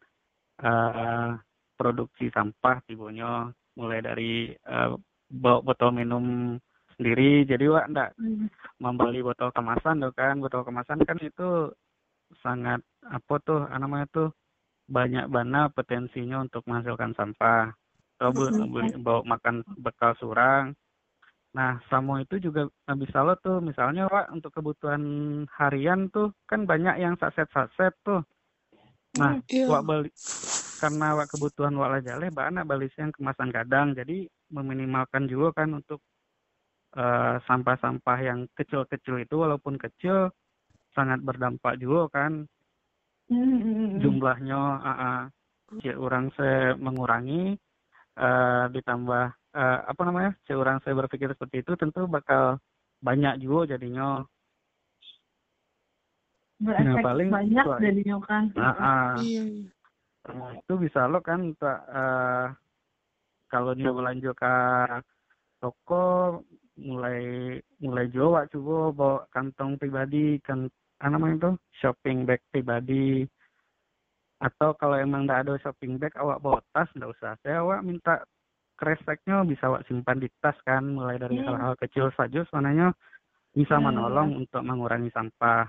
uh, 0.61 1.33
produksi 1.73 2.29
sampah 2.29 2.77
tibonya 2.85 3.49
mulai 3.73 4.05
dari 4.05 4.53
uh, 4.69 4.93
bawa 5.33 5.65
botol 5.65 5.89
minum 5.89 6.55
sendiri. 6.93 7.49
Jadi 7.49 7.65
wak 7.65 7.89
ndak 7.89 8.13
hmm. 8.21 8.45
membeli 8.77 9.25
botol 9.25 9.49
kemasan 9.49 10.05
tuh 10.05 10.13
kan. 10.13 10.37
Botol 10.37 10.61
kemasan 10.61 11.01
kan 11.01 11.17
itu 11.17 11.73
sangat 12.45 12.85
apa 13.09 13.35
tuh 13.41 13.65
namanya 13.73 14.05
tuh 14.13 14.29
banyak 14.85 15.25
bana 15.33 15.73
potensinya 15.73 16.45
untuk 16.45 16.61
menghasilkan 16.69 17.17
sampah. 17.17 17.73
Hmm. 18.17 18.33
beli 18.73 18.97
bawa 18.97 19.21
makan 19.29 19.61
bekal 19.77 20.17
surang 20.17 20.73
Nah, 21.55 21.79
samo 21.87 22.19
itu 22.19 22.37
juga 22.43 22.67
bisa 22.97 23.23
lo 23.23 23.33
tuh, 23.39 23.63
misalnya 23.63 24.05
Wak, 24.11 24.35
untuk 24.35 24.51
kebutuhan 24.51 25.01
harian 25.55 26.11
tuh 26.11 26.35
kan 26.43 26.67
banyak 26.67 26.99
yang 26.99 27.15
saset-saset 27.17 27.95
tuh. 28.03 28.21
Nah, 29.17 29.39
mm, 29.39 29.47
iya. 29.49 29.65
Wak 29.71 29.83
beli 29.87 30.11
karena 30.77 31.17
Wak 31.17 31.33
kebutuhan 31.33 31.73
Wak 31.79 31.97
lajale, 31.97 32.29
anak 32.29 32.67
beli 32.67 32.91
yang 32.99 33.09
kemasan 33.09 33.49
kadang, 33.49 33.97
jadi 33.97 34.27
meminimalkan 34.53 35.25
juga 35.25 35.63
kan 35.63 35.73
untuk 35.73 36.03
sampah 36.97 37.41
sampah-sampah 37.45 38.17
yang 38.25 38.39
kecil-kecil 38.57 39.21
itu 39.21 39.35
walaupun 39.37 39.77
kecil 39.77 40.33
sangat 40.97 41.21
berdampak 41.21 41.77
juga 41.77 42.09
kan. 42.09 42.45
Mm, 43.27 43.99
jumlahnya 43.99 44.55
uh, 44.57 44.89
uh, 44.89 45.21
orang 45.99 46.31
saya 46.39 46.79
mengurangi 46.79 47.59
uh, 48.17 48.65
ditambah 48.73 49.25
uh, 49.53 49.79
apa 49.85 50.01
namanya 50.03 50.31
seorang 50.49 50.81
saya 50.81 50.97
berpikir 50.97 51.31
seperti 51.31 51.61
itu 51.61 51.77
tentu 51.77 52.09
bakal 52.09 52.57
banyak 52.99 53.37
juga 53.39 53.77
jadinya. 53.77 54.25
Berefek 56.57 56.89
nah, 56.89 57.05
paling 57.05 57.29
banyak 57.29 57.65
itu, 57.69 57.81
jadinya 57.85 58.17
kan 58.25 58.43
nah, 58.57 58.73
uh, 58.73 59.15
iya. 59.21 59.45
Nah, 60.27 60.57
itu 60.57 60.73
bisa 60.81 61.05
lo 61.05 61.21
kan 61.21 61.53
uh, 61.61 62.49
kalau 63.47 63.77
dia 63.77 63.93
belanja 63.93 64.33
ke 64.33 64.55
toko 65.61 66.41
mulai 66.77 67.57
mulai 67.81 68.05
Jawa 68.09 68.49
coba 68.49 68.75
bawa 68.93 69.17
kantong 69.33 69.77
pribadi 69.81 70.37
kan 70.45 70.69
apa 70.97 71.13
namanya 71.13 71.35
itu 71.37 71.51
shopping 71.77 72.25
bag 72.25 72.41
pribadi 72.49 73.25
atau 74.37 74.77
kalau 74.77 74.97
emang 74.97 75.25
tidak 75.25 75.39
ada 75.45 75.53
shopping 75.65 75.97
bag 75.97 76.13
awak 76.21 76.37
bawa 76.41 76.61
tas 76.69 76.89
nggak 76.93 77.09
usah 77.09 77.33
saya 77.41 77.65
awak 77.65 77.81
minta 77.81 78.21
kreseknya 78.77 79.41
bisa 79.43 79.73
wak 79.73 79.83
simpan 79.89 80.21
di 80.21 80.29
tas 80.37 80.55
kan 80.61 80.85
mulai 80.85 81.17
dari 81.17 81.41
hmm. 81.41 81.45
hal-hal 81.49 81.73
kecil 81.81 82.13
saja 82.13 82.45
sebenarnya 82.45 82.93
bisa 83.57 83.81
hmm. 83.81 83.83
menolong 83.89 84.29
untuk 84.45 84.61
mengurangi 84.61 85.09
sampah. 85.09 85.65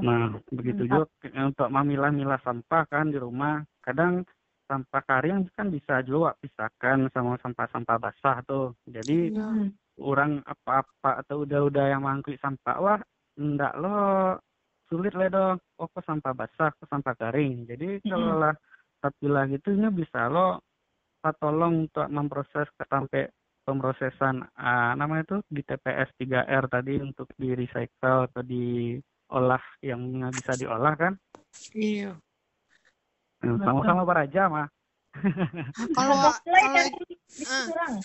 Nah, 0.00 0.38
begitu 0.54 0.86
juga 0.86 1.10
untuk 1.42 1.68
memilah-milah 1.68 2.40
sampah 2.40 2.86
kan 2.88 3.10
di 3.10 3.18
rumah. 3.18 3.60
Kadang 3.82 4.24
sampah 4.70 5.02
kering 5.02 5.50
kan 5.58 5.68
bisa 5.68 6.00
juga 6.06 6.38
pisahkan 6.38 7.10
sama 7.10 7.36
sampah-sampah 7.42 7.98
basah 8.00 8.40
tuh. 8.48 8.72
Jadi 8.88 9.34
hmm. 9.36 10.00
orang 10.00 10.40
apa-apa 10.46 11.20
atau 11.26 11.44
udah-udah 11.44 11.92
yang 11.92 12.06
mangkuk 12.06 12.38
sampah 12.40 12.78
wah 12.80 13.00
ndak 13.36 13.74
lo 13.76 13.98
sulit 14.90 15.14
lah 15.14 15.30
dong. 15.30 15.56
Oh, 15.78 15.86
ke 15.86 16.02
sampah 16.02 16.34
basah, 16.34 16.74
ke 16.74 16.84
sampah 16.90 17.14
kering. 17.14 17.70
Jadi 17.70 18.02
kalau 18.10 18.36
lah 18.36 18.54
tapi 19.00 19.30
lah 19.30 19.48
gitunya 19.48 19.88
bisa 19.88 20.28
lo 20.28 20.60
tolong 21.40 21.88
untuk 21.88 22.08
memproses 22.12 22.68
sampai 22.76 23.28
pemrosesan 23.64 24.40
uh, 24.56 24.92
namanya 24.96 25.22
itu 25.24 25.36
di 25.52 25.62
TPS 25.62 26.10
3R 26.16 26.64
tadi 26.66 26.98
untuk 26.98 27.28
di 27.36 27.52
recycle 27.54 28.28
atau 28.28 28.42
diolah 28.42 29.62
yang 29.84 30.26
bisa 30.32 30.58
diolah 30.58 30.94
kan? 30.96 31.12
Iya. 31.76 32.16
Nah, 33.40 33.56
sama-sama 33.64 34.04
para 34.04 34.26
raja 34.26 34.48
mah. 34.48 34.68
kalau 35.96 36.14
kalau 36.34 36.82
uh, 37.46 37.96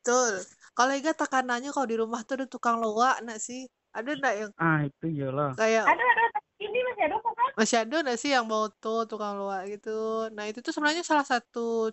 betul. 0.00 0.32
Kalau 0.72 0.92
Iga 0.96 1.12
tekanannya 1.12 1.68
kalau 1.68 1.88
di 1.88 1.96
rumah 2.00 2.24
tuh 2.24 2.40
ada 2.40 2.46
tukang 2.48 2.80
loa 2.80 3.20
nak 3.20 3.36
sih? 3.36 3.68
Ada 3.92 4.10
enggak 4.16 4.34
yang 4.40 4.50
Ah, 4.56 4.80
itu 4.88 5.04
iyalah. 5.08 5.52
Kayak 5.56 5.84
Ada 5.84 6.04
ada 6.04 6.24
ini 6.62 6.78
masih 6.88 7.02
ada 7.10 7.16
kok 7.20 7.32
kan? 7.36 7.50
Masih 7.60 7.76
ada 7.84 7.96
nggak 8.00 8.18
sih 8.18 8.30
yang 8.32 8.46
mau 8.48 8.64
tuh 8.72 9.04
tukang 9.04 9.36
luar 9.36 9.68
gitu? 9.68 10.28
Nah 10.32 10.48
itu 10.48 10.64
tuh 10.64 10.72
sebenarnya 10.72 11.04
salah 11.04 11.26
satu 11.26 11.92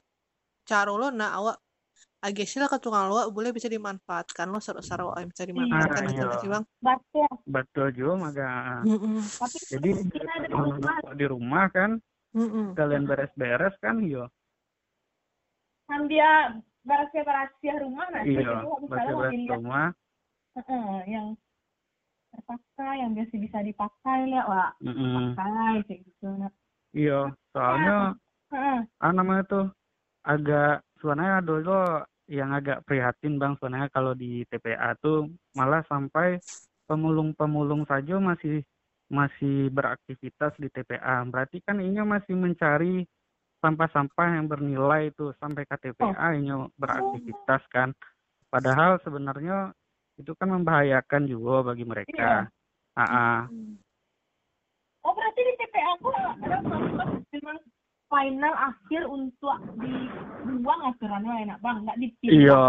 cara 0.64 0.94
lo 0.94 1.10
nah 1.10 1.34
awak 1.34 1.58
agak 2.20 2.46
sih 2.46 2.60
lah 2.60 2.70
ke 2.70 2.78
tukang 2.78 3.10
luar 3.10 3.32
boleh 3.32 3.50
bisa 3.56 3.72
dimanfaatkan 3.72 4.52
lo 4.52 4.60
seru-seru 4.60 5.10
yang 5.16 5.32
bisa 5.32 5.44
dimanfaatkan 5.48 6.04
iya. 6.04 6.10
gitu 6.12 6.24
nggak 6.24 6.40
sih 6.44 6.50
bang? 6.52 6.64
Betul. 6.80 7.32
Betul 7.48 7.88
juga 7.96 8.14
maka. 8.30 8.50
Jadi 9.72 9.90
di 11.16 11.26
rumah 11.26 11.66
kan 11.72 12.00
Mm-mm. 12.36 12.78
kalian 12.78 13.04
beres-beres 13.10 13.76
kan 13.82 14.00
yo. 14.06 14.30
Kan 15.90 16.06
dia 16.06 16.54
beres-beres 16.86 17.52
rumah 17.82 18.08
nanti. 18.14 18.38
Iya, 18.38 18.64
beres-beres 18.88 19.50
rumah. 19.50 19.88
Yang 21.08 21.40
terpakai 22.40 22.94
yang 23.04 23.12
biasa 23.12 23.34
bisa 23.36 23.60
dipakai 23.60 24.20
ya 24.32 24.42
wak 24.48 24.72
mm 24.80 24.94
-hmm. 24.96 25.26
pakai 25.36 25.76
kayak 25.86 26.00
gitu 26.08 26.28
nah. 26.40 26.52
iya 26.96 27.20
soalnya 27.52 27.96
uh. 28.56 28.80
ah 29.04 29.12
namanya 29.12 29.44
tuh 29.46 29.66
agak 30.24 30.84
sebenarnya 31.00 31.40
dulu 31.44 32.04
yang 32.30 32.54
agak 32.54 32.86
prihatin 32.86 33.42
bang 33.42 33.58
sebenarnya 33.58 33.90
kalau 33.90 34.14
di 34.14 34.46
TPA 34.48 34.94
tuh 35.02 35.28
malah 35.58 35.82
sampai 35.90 36.38
pemulung-pemulung 36.86 37.90
saja 37.90 38.22
masih 38.22 38.62
masih 39.10 39.74
beraktivitas 39.74 40.54
di 40.62 40.70
TPA 40.70 41.26
berarti 41.26 41.58
kan 41.66 41.82
ini 41.82 41.98
masih 42.06 42.38
mencari 42.38 43.02
sampah-sampah 43.60 44.28
yang 44.38 44.46
bernilai 44.46 45.10
itu 45.10 45.34
sampai 45.42 45.66
ke 45.66 45.76
TPA 45.90 46.14
oh. 46.14 46.32
ini 46.38 46.54
beraktivitas 46.78 47.66
kan 47.74 47.90
padahal 48.54 49.02
sebenarnya 49.02 49.74
itu 50.20 50.32
kan 50.36 50.52
membahayakan 50.52 51.24
juga 51.26 51.72
bagi 51.72 51.88
mereka. 51.88 52.12
Iya. 52.12 52.36
Ah, 53.00 53.48
Oh 55.08 55.16
berarti 55.16 55.40
di 55.40 55.54
TPA 55.56 55.96
aku 55.96 56.12
ada 56.12 56.60
memang 57.32 57.58
final 58.12 58.54
akhir 58.58 59.02
untuk 59.08 59.58
dibuang 59.80 60.82
aturannya 60.92 61.48
enak 61.48 61.58
bang, 61.64 61.78
nggak 61.88 62.00
dipilih. 62.04 62.36
Iya. 62.36 62.64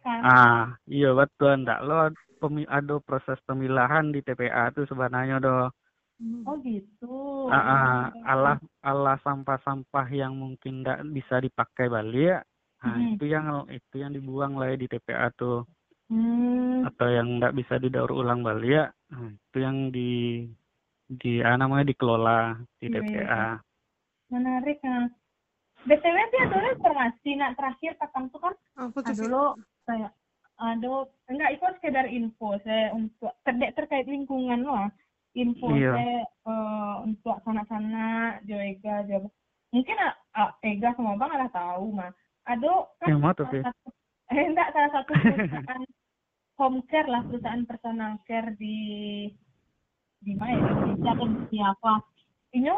Kan? 0.00 0.20
Ah, 0.24 0.62
iya 0.88 1.12
betul, 1.12 1.52
nggak 1.66 1.80
lo 1.84 2.08
pemi 2.40 2.64
ada 2.64 2.96
proses 3.04 3.36
pemilahan 3.44 4.08
di 4.08 4.24
TPA 4.24 4.72
itu 4.72 4.88
sebenarnya 4.88 5.36
do. 5.42 5.68
Hmm. 6.16 6.48
Oh 6.48 6.56
gitu. 6.64 7.48
Ah, 7.52 7.60
ah 7.60 7.96
alah 8.24 8.56
alah 8.80 9.16
sampah-sampah 9.20 10.06
yang 10.08 10.32
mungkin 10.32 10.80
nggak 10.80 11.04
bisa 11.12 11.44
dipakai 11.44 11.92
balik, 11.92 12.40
nah 12.80 12.96
hmm. 12.96 13.20
itu 13.20 13.24
yang 13.28 13.46
itu 13.68 13.94
yang 14.00 14.16
dibuang 14.16 14.56
lah 14.56 14.72
ya 14.72 14.76
di 14.80 14.88
TPA 14.88 15.28
tuh 15.36 15.68
hmm. 16.10 16.90
atau 16.90 17.08
yang 17.08 17.38
nggak 17.38 17.56
bisa 17.56 17.78
didaur 17.78 18.10
ulang 18.10 18.42
balik 18.42 18.70
ya 18.70 18.86
nah, 19.14 19.30
itu 19.30 19.58
yang 19.62 19.94
di 19.94 20.44
di 21.10 21.42
ah, 21.42 21.58
namanya 21.58 21.90
dikelola 21.90 22.54
di 22.78 22.86
TPA. 22.86 23.02
Iya, 23.02 23.22
iya. 23.26 23.42
Menarik 24.30 24.78
nah. 24.86 25.10
BTW 25.80 26.16
sih 26.30 26.40
ada 26.44 26.70
informasi 26.76 27.30
nak 27.40 27.56
terakhir 27.56 27.96
kapan 27.96 28.28
tuh 28.28 28.38
kan 28.38 28.54
Apa 28.76 29.00
tuh 29.00 29.14
dulu 29.16 29.44
saya 29.88 30.12
aduh 30.60 31.08
enggak 31.32 31.56
itu 31.56 31.64
sekedar 31.80 32.04
info 32.12 32.52
saya 32.60 32.92
untuk 32.92 33.32
terkait 33.48 33.72
terkait 33.72 34.04
lingkungan 34.04 34.60
lah 34.60 34.92
info 35.32 35.72
iya. 35.72 35.96
saya 35.96 36.20
uh, 36.44 36.94
untuk 37.00 37.40
sana-sana 37.48 38.36
Joega 38.44 39.08
Jawa 39.08 39.24
mungkin 39.72 39.96
uh, 40.36 40.52
Ega 40.60 40.92
sama 41.00 41.16
Bang 41.16 41.32
ada 41.32 41.48
tahu 41.48 41.96
mah 41.96 42.12
aduh 42.44 42.84
kan 43.00 43.08
yang 43.08 43.24
tuh, 43.32 43.48
eh 44.36 44.44
enggak 44.52 44.68
salah 44.76 44.90
satu 45.00 45.12
perusahaan 45.16 45.80
home 46.60 46.84
care 46.92 47.08
lah 47.08 47.24
perusahaan 47.24 47.64
personal 47.64 48.20
care 48.28 48.52
di 48.60 48.76
di 50.20 50.36
mana 50.36 50.52
ya 50.52 50.72
di 50.84 50.92
atau 51.00 51.26
di 51.48 51.58
apa 51.64 52.04
ini 52.52 52.68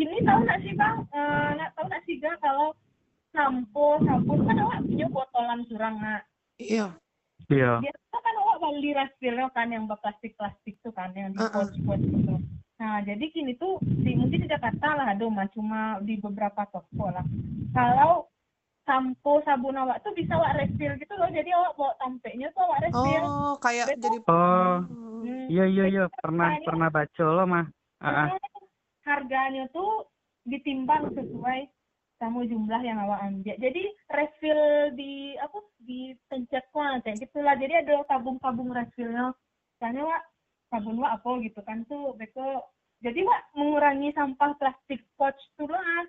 ini 0.00 0.16
tahu 0.24 0.48
nggak 0.48 0.60
sih 0.64 0.72
bang? 0.74 0.96
Eh, 1.12 1.48
nggak 1.60 1.70
uh, 1.70 1.74
tahu 1.76 1.84
nggak 1.86 2.04
sih 2.08 2.16
bang 2.18 2.36
kalau 2.42 2.68
sampo 3.30 4.02
sabun 4.02 4.42
kan 4.48 4.58
awak 4.58 4.82
punya 4.82 5.06
botolan 5.06 5.60
surang 5.70 5.96
nggak 6.02 6.22
iya. 6.58 6.86
Iya. 7.50 7.82
Biasa 7.82 8.16
kan 8.18 8.34
awak 8.42 8.56
beli 8.62 8.90
refill 8.94 9.38
kan 9.54 9.68
yang 9.70 9.84
plastik 9.86 10.34
plastik 10.38 10.78
tuh 10.82 10.94
kan 10.94 11.14
yang 11.14 11.34
di 11.34 11.38
pouch 11.38 11.74
pouch 11.86 12.02
gitu. 12.02 12.34
Nah 12.78 13.02
jadi 13.02 13.24
kini 13.30 13.58
tuh 13.58 13.78
di 13.82 14.14
mungkin 14.14 14.46
di 14.46 14.48
Jakarta 14.50 14.94
lah 14.98 15.06
aduh 15.14 15.30
cuma 15.54 15.98
di 16.02 16.18
beberapa 16.18 16.66
toko 16.70 17.10
lah. 17.10 17.26
Kalau 17.74 18.29
sampo 18.90 19.38
sabun 19.46 19.78
awak 19.78 20.02
tuh 20.02 20.10
bisa 20.18 20.34
awak 20.34 20.58
refill 20.58 20.98
gitu 20.98 21.14
loh 21.14 21.30
jadi 21.30 21.54
awak 21.54 21.78
bawa 21.78 21.94
tampeknya 22.02 22.50
tuh 22.58 22.66
awak 22.66 22.90
refill 22.90 23.22
oh 23.22 23.54
kayak 23.62 23.86
Betul. 23.94 24.02
jadi 24.02 24.18
oh 24.26 24.76
hmm. 24.90 25.46
iya 25.46 25.64
iya 25.70 25.84
iya 25.86 26.04
pernah 26.10 26.58
pernah 26.66 26.88
baca 26.90 27.24
lo 27.30 27.44
mah 27.46 27.66
uh 28.02 28.06
-uh. 28.10 28.28
harganya 29.06 29.70
tuh 29.70 30.10
ditimbang 30.42 31.14
sesuai 31.14 31.70
sama 32.20 32.44
jumlah 32.44 32.84
yang 32.84 33.00
awak 33.00 33.24
ambil. 33.24 33.56
Jadi 33.56 33.82
refill 34.12 34.92
di 34.92 35.40
apa 35.40 35.58
di 35.80 36.12
pencet 36.28 36.68
kayak 36.68 37.16
gitulah. 37.16 37.56
Jadi 37.56 37.80
ada 37.80 38.04
tabung-tabung 38.04 38.76
refillnya. 38.76 39.32
Misalnya 39.80 40.04
wak 40.04 40.22
sabun 40.68 41.00
wak 41.00 41.16
apa 41.16 41.30
gitu 41.40 41.60
kan 41.64 41.88
tuh 41.88 42.12
beko. 42.20 42.60
Jadi 43.00 43.24
wak 43.24 43.40
mengurangi 43.56 44.12
sampah 44.12 44.52
plastik 44.60 45.00
pouch 45.16 45.40
tuh 45.56 45.64
lah. 45.64 46.04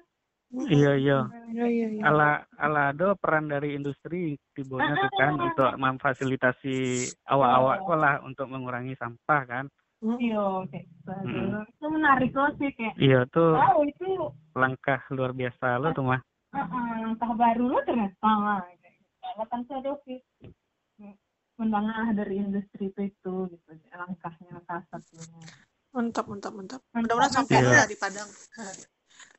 Iya 0.52 0.92
iya. 1.00 1.20
Iya 1.52 1.66
iya 1.68 1.88
iya. 1.96 2.02
Ala 2.04 2.44
ala 2.60 2.92
ada 2.92 3.16
peran 3.16 3.48
dari 3.48 3.76
industri 3.76 4.36
tibonya 4.52 5.00
tuh 5.00 5.12
kan 5.16 5.34
untuk 5.48 5.72
memfasilitasi 5.80 7.08
awak-awak 7.28 7.78
kok 7.88 8.00
lah 8.00 8.16
untuk 8.28 8.48
mengurangi 8.52 8.96
sampah 9.00 9.42
kan. 9.48 9.66
Iya, 10.02 10.66
kayak 10.74 10.86
gitu. 10.90 11.12
Hmm. 11.14 11.64
Itu 11.70 11.86
menarik 11.88 12.32
loh 12.36 12.52
sih 12.60 12.70
kayak. 12.76 12.96
Iya 13.00 13.20
tuh 13.32 13.56
Wow, 13.56 13.80
itu 13.88 14.08
langkah 14.58 15.00
luar 15.14 15.32
biasa 15.32 15.80
lo 15.80 15.96
tuh 15.96 16.06
mah. 16.06 16.22
langkah 16.52 17.32
baru 17.32 17.72
lo 17.72 17.80
ternyata 17.88 18.60
kan 19.48 19.64
tuh 19.66 19.80
ada 19.80 19.96
sih 20.04 20.20
menengah 21.62 22.18
dari 22.18 22.42
industri 22.42 22.90
itu 22.90 23.02
itu 23.06 23.34
gitu 23.54 23.70
langkahnya 23.94 24.58
salah 24.66 24.86
satunya. 24.90 25.46
Mantap 25.94 26.26
mantap 26.26 26.52
mantap. 26.58 26.82
Mudah-mudahan 26.96 27.32
sampai 27.46 27.62
lah 27.62 27.86
di 27.86 27.98
Padang. 28.00 28.30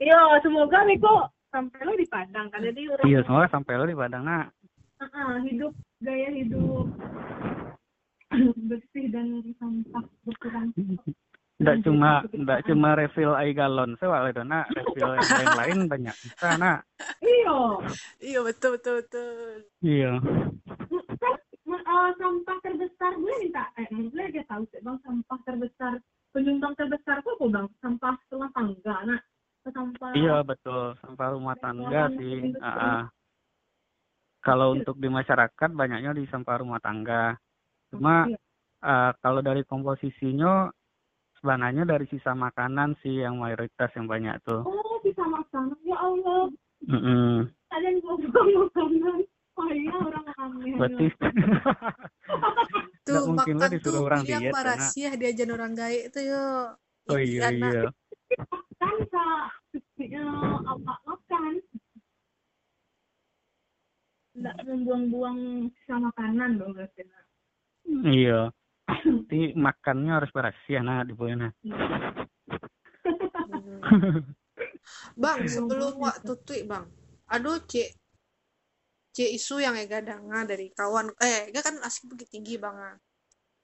Iya, 0.03 0.18
semoga 0.42 0.83
Miko 0.83 1.31
sampai 1.53 1.85
lo 1.85 1.92
di 1.95 2.09
Padang 2.09 2.49
kan 2.49 2.64
jadi 2.64 2.81
orang 2.88 3.05
Iya 3.05 3.21
semoga 3.29 3.47
sampai 3.53 3.75
lo 3.77 3.85
di 3.85 3.97
Padang 3.97 4.25
nak. 4.25 4.47
uh, 5.03 5.05
uh, 5.05 5.33
hidup 5.45 5.73
gaya 6.01 6.29
hidup 6.33 6.87
bersih 8.71 9.07
dan 9.12 9.45
sampah 9.61 10.05
berkurang. 10.25 10.73
Nggak 11.61 11.77
cuma 11.85 12.25
nggak 12.33 12.61
cuma 12.64 12.88
refill 12.97 13.37
air 13.37 13.53
galon 13.53 13.95
soal 14.01 14.25
itu 14.33 14.42
nak 14.42 14.73
refill 14.73 15.12
yang 15.12 15.29
lain-lain 15.29 15.79
banyak 15.87 16.16
bisa 16.16 16.49
nak. 16.57 16.88
Iya. 17.21 17.59
Iya 18.18 18.40
betul 18.42 18.81
betul 18.81 18.95
betul. 19.05 19.51
Iya. 19.85 20.16
Uh, 21.83 22.09
sampah 22.16 22.57
terbesar 22.64 23.12
gue 23.21 23.35
minta 23.45 23.68
eh 23.77 23.85
boleh 23.92 24.33
dia 24.33 24.45
tahu 24.49 24.64
sih 24.73 24.81
bang 24.81 24.97
sampah 25.05 25.38
terbesar 25.45 26.01
penyumbang 26.33 26.73
terbesar 26.77 27.21
kok 27.21 27.37
kok 27.37 27.49
bang 27.53 27.68
sampah 27.85 28.16
rumah 28.33 28.49
tangga 28.57 28.97
nak 29.05 29.21
sampah 29.72 30.12
Iya 30.14 30.37
betul 30.44 30.94
sampah 31.00 31.28
rumah 31.35 31.56
tangga 31.58 32.12
sih. 32.16 32.52
Ah, 32.61 32.68
ah. 32.68 33.02
Kalau 34.42 34.74
untuk 34.74 34.98
di 34.98 35.06
masyarakat 35.06 35.70
banyaknya 35.72 36.12
di 36.12 36.26
sampah 36.28 36.61
rumah 36.61 36.78
tangga. 36.78 37.37
Cuma 37.90 38.26
Iya. 38.28 38.38
ah, 38.82 39.11
kalau 39.20 39.40
dari 39.40 39.62
komposisinya 39.64 40.70
sebenarnya 41.42 41.82
dari 41.82 42.06
sisa 42.06 42.38
makanan 42.38 42.94
sih 43.02 43.26
yang 43.26 43.42
mayoritas 43.42 43.90
yang 43.98 44.06
banyak 44.06 44.38
tuh. 44.46 44.62
oh 44.62 44.96
bisa 45.02 45.26
makan 45.26 45.74
ya 45.82 45.98
Allah 45.98 46.46
Mm-mm. 46.87 47.50
ada 47.74 47.82
yang 47.82 47.98
buang 47.98 48.22
makanan 48.70 49.18
oh 49.58 49.68
iya 49.74 49.94
orang 49.98 50.26
aneh 50.38 50.72
Berarti 50.78 51.06
Tuh 53.02 53.22
mungkin 53.28 53.54
lah 53.58 53.66
makan 53.66 53.74
disuruh 53.74 54.00
tuh 54.02 54.06
orang 54.06 54.22
diet, 54.22 54.50
Nak. 54.50 54.54
marasiah 54.54 55.12
diajan 55.18 55.50
orang 55.50 55.72
gaek 55.74 56.14
tuh 56.14 56.22
yo. 56.22 56.46
oh 57.11 57.18
iya 57.18 57.50
iya. 57.50 57.90
Apa 60.62 60.95
makan 61.05 61.53
nggak 64.33 64.57
membuang-buang 64.64 65.68
sisa 65.77 66.01
makanan 66.01 66.57
dong 66.57 66.73
berarti. 66.73 67.05
Iya. 68.09 68.49
Berarti 68.88 69.53
makannya 69.53 70.12
harus 70.16 70.31
berhasil 70.33 70.81
nah 70.81 71.05
di 71.05 71.12
Boyana. 71.12 71.53
Bang, 75.14 75.47
sebelum 75.47 76.01
waktu 76.03 76.33
tweet 76.42 76.66
bang, 76.66 76.88
aduh 77.31 77.61
cek 77.62 77.95
cek 79.14 79.31
isu 79.37 79.62
yang 79.62 79.79
ega 79.79 80.03
danga 80.03 80.42
dari 80.42 80.75
kawan, 80.75 81.12
eh 81.23 81.53
ega 81.53 81.62
kan 81.62 81.79
asli 81.85 82.11
bukit 82.11 82.27
tinggi 82.33 82.59
bang 82.59 82.75
ah. 82.75 82.97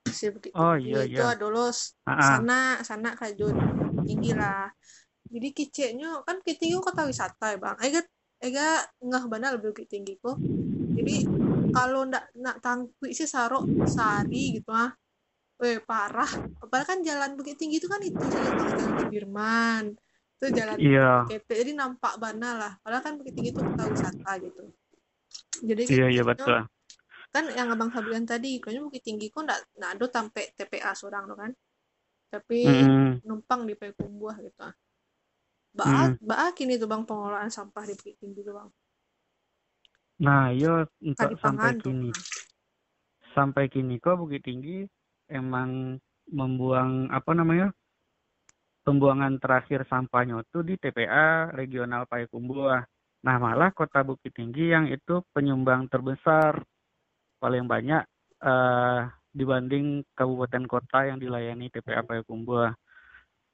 Asli 0.07 0.31
bukit 0.31 0.52
Oh, 0.54 0.78
iya, 0.78 1.09
itu 1.09 1.18
iya. 1.18 1.35
adolos 1.35 1.98
Ah, 2.07 2.12
ah. 2.14 2.22
sana 2.22 2.61
sana 2.87 3.18
kajun 3.18 3.57
tinggi 4.08 4.32
lah. 4.32 4.72
Jadi 5.28 5.48
kiceknya 5.52 6.24
kan 6.24 6.40
bukit 6.40 6.56
tinggi 6.56 6.80
kota 6.80 7.04
wisata 7.04 7.52
ya 7.52 7.58
bang. 7.60 7.76
Ega 7.84 8.00
ega 8.40 8.68
ngah 9.04 9.24
benar 9.28 9.60
lebih 9.60 9.84
tinggi 9.84 10.16
kok. 10.16 10.40
Jadi 10.96 11.28
kalau 11.76 12.08
ndak 12.08 12.32
nak 12.40 12.64
tangkui 12.64 13.12
sih 13.12 13.28
sarok 13.28 13.68
sari 13.84 14.56
gitu 14.56 14.72
ah. 14.72 14.88
Weh 15.60 15.84
parah. 15.84 16.30
Apalagi 16.64 16.86
kan 16.88 16.98
jalan 17.04 17.36
bukit 17.36 17.60
tinggi 17.60 17.76
itu 17.76 17.90
kan 17.90 18.00
itu 18.00 18.16
jalan 18.16 18.54
jalan 18.56 18.88
Sudirman. 19.04 19.84
Itu 20.38 20.46
jalan 20.54 20.76
Iya. 20.78 21.26
Jadi 21.34 21.74
nampak 21.74 22.14
bana 22.22 22.54
lah 22.54 22.72
padahal 22.78 23.02
kan 23.02 23.12
Bukit 23.18 23.34
Tinggi 23.34 23.50
itu 23.50 23.58
kota 23.58 23.90
wisata 23.90 24.32
gitu 24.38 24.62
jadi 25.58 25.82
Iya 25.90 26.06
iya 26.14 26.22
betul. 26.22 26.62
kan 27.28 27.44
yang 27.52 27.68
abang 27.68 27.90
Fabian 27.92 28.24
tadi 28.24 28.62
kayaknya 28.62 28.86
Bukit 28.86 29.02
Tinggi 29.02 29.28
kok 29.34 29.44
ndak 29.44 29.66
ndak 29.76 29.90
ada 29.98 30.06
sampai 30.08 30.48
TPA 30.54 30.94
seorang 30.94 31.26
tuh 31.26 31.36
kan 31.36 31.50
tapi 32.32 32.60
Mm-mm. 32.64 33.20
numpang 33.26 33.64
di 33.68 33.74
Payakumbuh 33.78 34.34
gitu 34.44 34.60
ah 34.62 34.74
Hmm. 35.84 36.16
Baak, 36.18 36.18
baak 36.18 36.54
ini 36.64 36.74
tuh 36.80 36.88
bang 36.90 37.02
pengelolaan 37.08 37.50
sampah 37.52 37.84
di 37.86 37.94
Bukit 37.94 38.16
Tinggi 38.18 38.40
tuh 38.42 38.54
bang 38.58 38.68
Nah, 40.18 40.50
iya 40.50 40.82
untuk 40.98 41.30
sampai 41.38 41.70
pangan 41.70 41.74
tuh 41.78 41.94
kini. 41.94 42.10
Sampai 43.34 43.70
kini 43.70 44.02
kok 44.02 44.18
Bukit 44.18 44.42
Tinggi 44.42 44.82
emang 45.30 46.02
membuang 46.34 47.06
apa 47.14 47.30
namanya? 47.38 47.70
Pembuangan 48.82 49.36
terakhir 49.36 49.84
sampahnya 49.86 50.40
itu 50.42 50.64
di 50.64 50.74
TPA 50.80 51.52
Regional 51.52 52.08
Payakumbuh. 52.10 52.82
Nah, 53.22 53.36
malah 53.38 53.70
Kota 53.70 54.00
Bukit 54.02 54.32
Tinggi 54.34 54.72
yang 54.74 54.88
itu 54.88 55.20
penyumbang 55.30 55.86
terbesar 55.92 56.64
paling 57.38 57.70
banyak 57.70 58.02
eh, 58.42 59.00
dibanding 59.38 60.03
kabupaten 60.18 60.66
kota 60.66 61.07
yang 61.07 61.22
dilayani 61.22 61.70
TPA 61.70 62.03
Payakumbuh. 62.03 62.74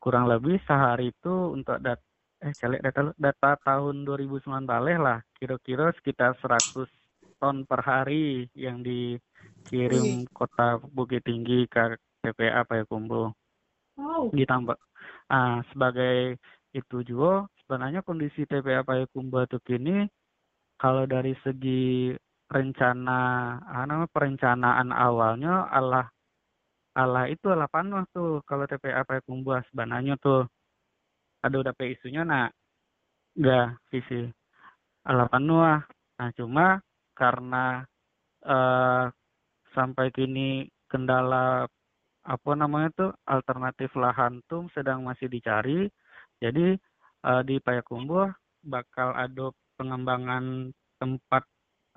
Kurang 0.01 0.33
lebih 0.33 0.57
sehari 0.64 1.12
itu 1.12 1.53
untuk 1.53 1.81
dat 1.85 2.01
eh 2.44 2.53
celek 2.61 2.85
data 2.85 3.12
data 3.16 3.51
tahun 3.61 4.09
2009 4.09 4.64
balik 4.64 4.99
lah. 5.01 5.18
Kira-kira 5.37 5.92
sekitar 6.01 6.37
100 6.40 6.88
ton 7.37 7.68
per 7.68 7.81
hari 7.85 8.49
yang 8.57 8.81
dikirim 8.81 10.25
kota 10.33 10.81
Bukit 10.81 11.25
Tinggi 11.25 11.68
ke 11.68 12.01
TPA 12.25 12.64
Payakumbuh. 12.64 13.29
Wow. 14.01 14.33
Ditambah 14.33 14.77
ah 15.29 15.61
sebagai 15.73 16.40
itu 16.75 17.05
juga 17.07 17.47
sebenarnya 17.64 18.01
kondisi 18.05 18.44
TPA 18.44 18.85
Payakumbuh 18.85 19.47
itu 19.47 19.61
kini 19.64 20.09
kalau 20.77 21.07
dari 21.07 21.33
segi 21.47 22.12
rencana 22.52 23.20
nama 23.88 24.07
perencanaan 24.09 24.92
awalnya 24.92 25.68
Allah 25.72 26.09
Allah 26.94 27.26
itu 27.26 27.50
Allah 27.50 27.66
panuh 27.66 28.07
tuh. 28.14 28.38
Kalau 28.46 28.64
TPA 28.70 29.02
Payakumbuh 29.02 29.59
sebenarnya 29.70 30.14
tuh. 30.22 30.46
Ada 31.42 31.57
udah 31.61 31.74
pe 31.76 31.92
isunya 31.92 32.22
nak 32.24 32.54
enggak 33.37 33.76
visi. 33.90 34.30
Allah 35.04 35.28
panuh 35.28 35.83
nah 36.14 36.30
cuma 36.38 36.78
karena 37.18 37.83
eh 38.46 39.04
sampai 39.74 40.07
kini 40.14 40.70
kendala 40.87 41.66
apa 42.24 42.50
namanya 42.57 42.88
tuh 42.94 43.11
alternatif 43.26 43.90
lahan 43.98 44.40
tuh 44.46 44.70
sedang 44.72 45.02
masih 45.04 45.26
dicari. 45.28 45.90
Jadi 46.38 46.78
eh, 47.26 47.42
di 47.48 47.57
Payakumbuh 47.59 48.30
bakal 48.64 49.12
ada 49.18 49.50
pengembangan 49.76 50.70
tempat 51.02 51.42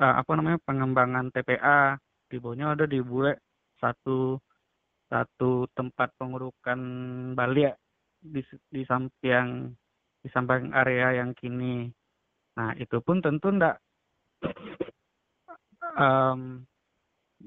eh, 0.01 0.15
apa 0.21 0.31
namanya 0.33 0.59
pengembangan 0.63 1.29
TPA 1.33 1.97
di 2.27 2.37
bawahnya 2.37 2.75
ada 2.75 2.85
dibuat 2.85 3.39
satu 3.79 4.37
satu 5.07 5.65
tempat 5.71 6.11
pengurukan 6.19 6.79
balik 7.37 7.79
di 8.19 8.43
di 8.67 8.83
samping 8.83 9.71
di 10.19 10.27
samping 10.33 10.75
area 10.75 11.23
yang 11.23 11.31
kini. 11.31 11.87
Nah 12.59 12.75
itu 12.75 12.99
pun 12.99 13.23
tentu 13.23 13.47
ndak 13.53 13.79
em, 15.95 16.67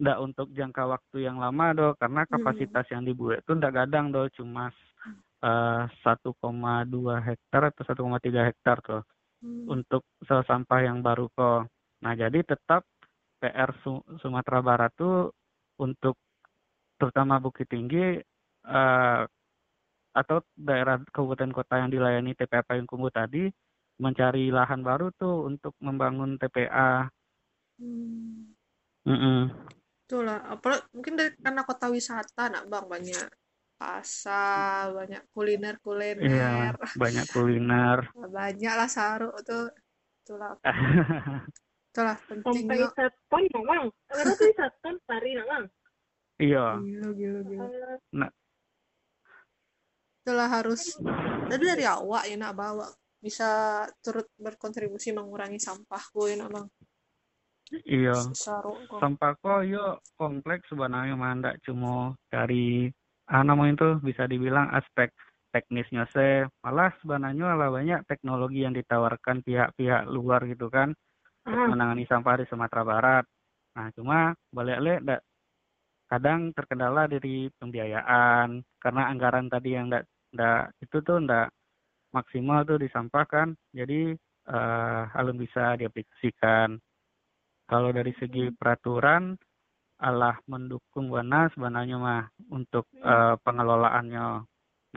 ndak 0.00 0.18
untuk 0.22 0.48
jangka 0.54 0.86
waktu 0.88 1.28
yang 1.28 1.36
lama 1.36 1.76
do 1.76 1.88
karena 2.00 2.24
kapasitas 2.24 2.86
yang 2.88 3.04
dibuat 3.04 3.44
itu 3.44 3.52
ndak 3.52 3.74
gadang 3.84 4.08
do 4.14 4.24
cuma 4.32 4.72
eh, 5.44 5.82
1,2 6.06 7.26
hektar 7.26 7.62
atau 7.68 7.82
1,3 7.84 8.48
hektar 8.48 8.78
tuh 8.80 9.02
Hmm. 9.40 9.64
untuk 9.72 10.04
sel 10.28 10.44
sampah 10.44 10.84
yang 10.84 11.00
baru 11.00 11.32
kok. 11.32 11.64
Nah 12.00 12.12
jadi 12.16 12.40
tetap 12.44 12.84
PR 13.40 13.70
Su- 13.84 14.04
Sumatera 14.20 14.60
Barat 14.60 14.92
tuh 14.96 15.32
untuk 15.80 16.16
terutama 17.00 17.40
Bukit 17.40 17.68
Tinggi 17.68 18.20
eh, 18.68 19.20
atau 20.10 20.38
daerah 20.58 21.00
kabupaten 21.08 21.52
kota 21.54 21.80
yang 21.80 21.88
dilayani 21.88 22.34
TPA 22.36 22.66
Payakumbuh 22.66 23.12
tadi 23.14 23.48
mencari 24.00 24.48
lahan 24.48 24.80
baru 24.80 25.12
tuh 25.16 25.48
untuk 25.48 25.76
membangun 25.80 26.36
TPA. 26.40 27.08
Hmm. 27.80 28.52
Mm-mm. 29.08 29.48
Itulah, 30.04 30.42
apalagi 30.50 30.84
mungkin 30.92 31.14
dari 31.16 31.32
karena 31.38 31.62
kota 31.64 31.86
wisata 31.88 32.50
nak 32.50 32.66
bang 32.66 32.86
banyak 32.90 33.26
pasar 33.80 34.92
banyak 34.92 35.22
kuliner 35.32 35.80
Iya, 35.80 35.88
kuliner 35.88 36.74
banyak 37.00 37.26
kuliner. 37.32 37.98
banyak 38.12 38.74
lah 38.76 38.90
saruk 38.90 39.40
tuh 39.46 39.72
itulah 40.20 40.58
itulah 41.90 42.16
sampai 42.22 42.46
pentingnya 42.46 42.86
isaton 42.86 43.42
memang 43.50 43.84
karena 44.06 44.32
tuh 44.38 44.48
isaton 44.54 44.94
tari 45.10 45.30
memang 45.34 45.64
Iya, 46.40 46.80
gila 46.80 47.08
gila 47.12 47.40
gila. 47.44 47.66
Eh, 47.68 48.32
itulah 50.24 50.48
harus 50.48 50.96
dari 51.52 51.64
dari 51.68 51.84
awak 51.84 52.24
ya 52.24 52.36
nak 52.40 52.56
bawa. 52.56 52.88
Bisa 53.20 53.84
turut 54.00 54.24
berkontribusi 54.40 55.12
mengurangi 55.12 55.60
sampah 55.60 56.00
gue 56.00 56.40
nak 56.40 56.48
bang. 56.48 56.66
Iya. 57.84 58.16
Sampah 58.96 59.36
kok 59.36 59.68
yo 59.68 60.00
kompleks 60.16 60.64
sebenarnya 60.72 61.12
mah 61.12 61.36
ndak 61.36 61.60
cuma 61.60 62.16
dari 62.32 62.88
ah 63.28 63.44
namanya 63.44 63.76
itu 63.76 63.88
bisa 64.00 64.24
dibilang 64.24 64.72
aspek 64.72 65.12
teknisnya 65.52 66.08
se 66.10 66.48
malah 66.64 66.90
sebenarnya 67.04 67.52
lah 67.54 67.68
banyak 67.70 68.02
teknologi 68.08 68.64
yang 68.64 68.74
ditawarkan 68.74 69.44
pihak-pihak 69.44 70.08
luar 70.10 70.42
gitu 70.48 70.66
kan 70.66 70.96
menangani 71.46 72.04
sampah 72.04 72.40
di 72.40 72.46
Sumatera 72.48 72.82
Barat. 72.84 73.24
Nah, 73.76 73.86
cuma 73.94 74.18
balik-balik 74.52 74.98
ndak 75.06 75.20
kadang 76.10 76.50
terkendala 76.52 77.06
dari 77.06 77.46
pembiayaan 77.54 78.60
karena 78.82 79.02
anggaran 79.08 79.46
tadi 79.46 79.78
yang 79.78 79.86
ndak 79.88 80.04
ndak 80.34 80.74
itu 80.82 80.96
tuh 81.06 81.22
ndak 81.22 81.54
maksimal 82.10 82.66
tuh 82.66 82.78
disampaikan. 82.82 83.54
Jadi 83.72 84.14
eh 84.50 85.02
alun 85.14 85.38
bisa 85.38 85.78
diaplikasikan. 85.78 86.76
Kalau 87.70 87.94
dari 87.94 88.10
segi 88.18 88.50
peraturan 88.50 89.38
Allah 90.00 90.34
mendukung 90.48 91.12
Wana 91.12 91.46
sebenarnya 91.54 91.96
mah 92.00 92.24
untuk 92.50 92.88
eh, 92.98 93.36
pengelolaannya. 93.44 94.26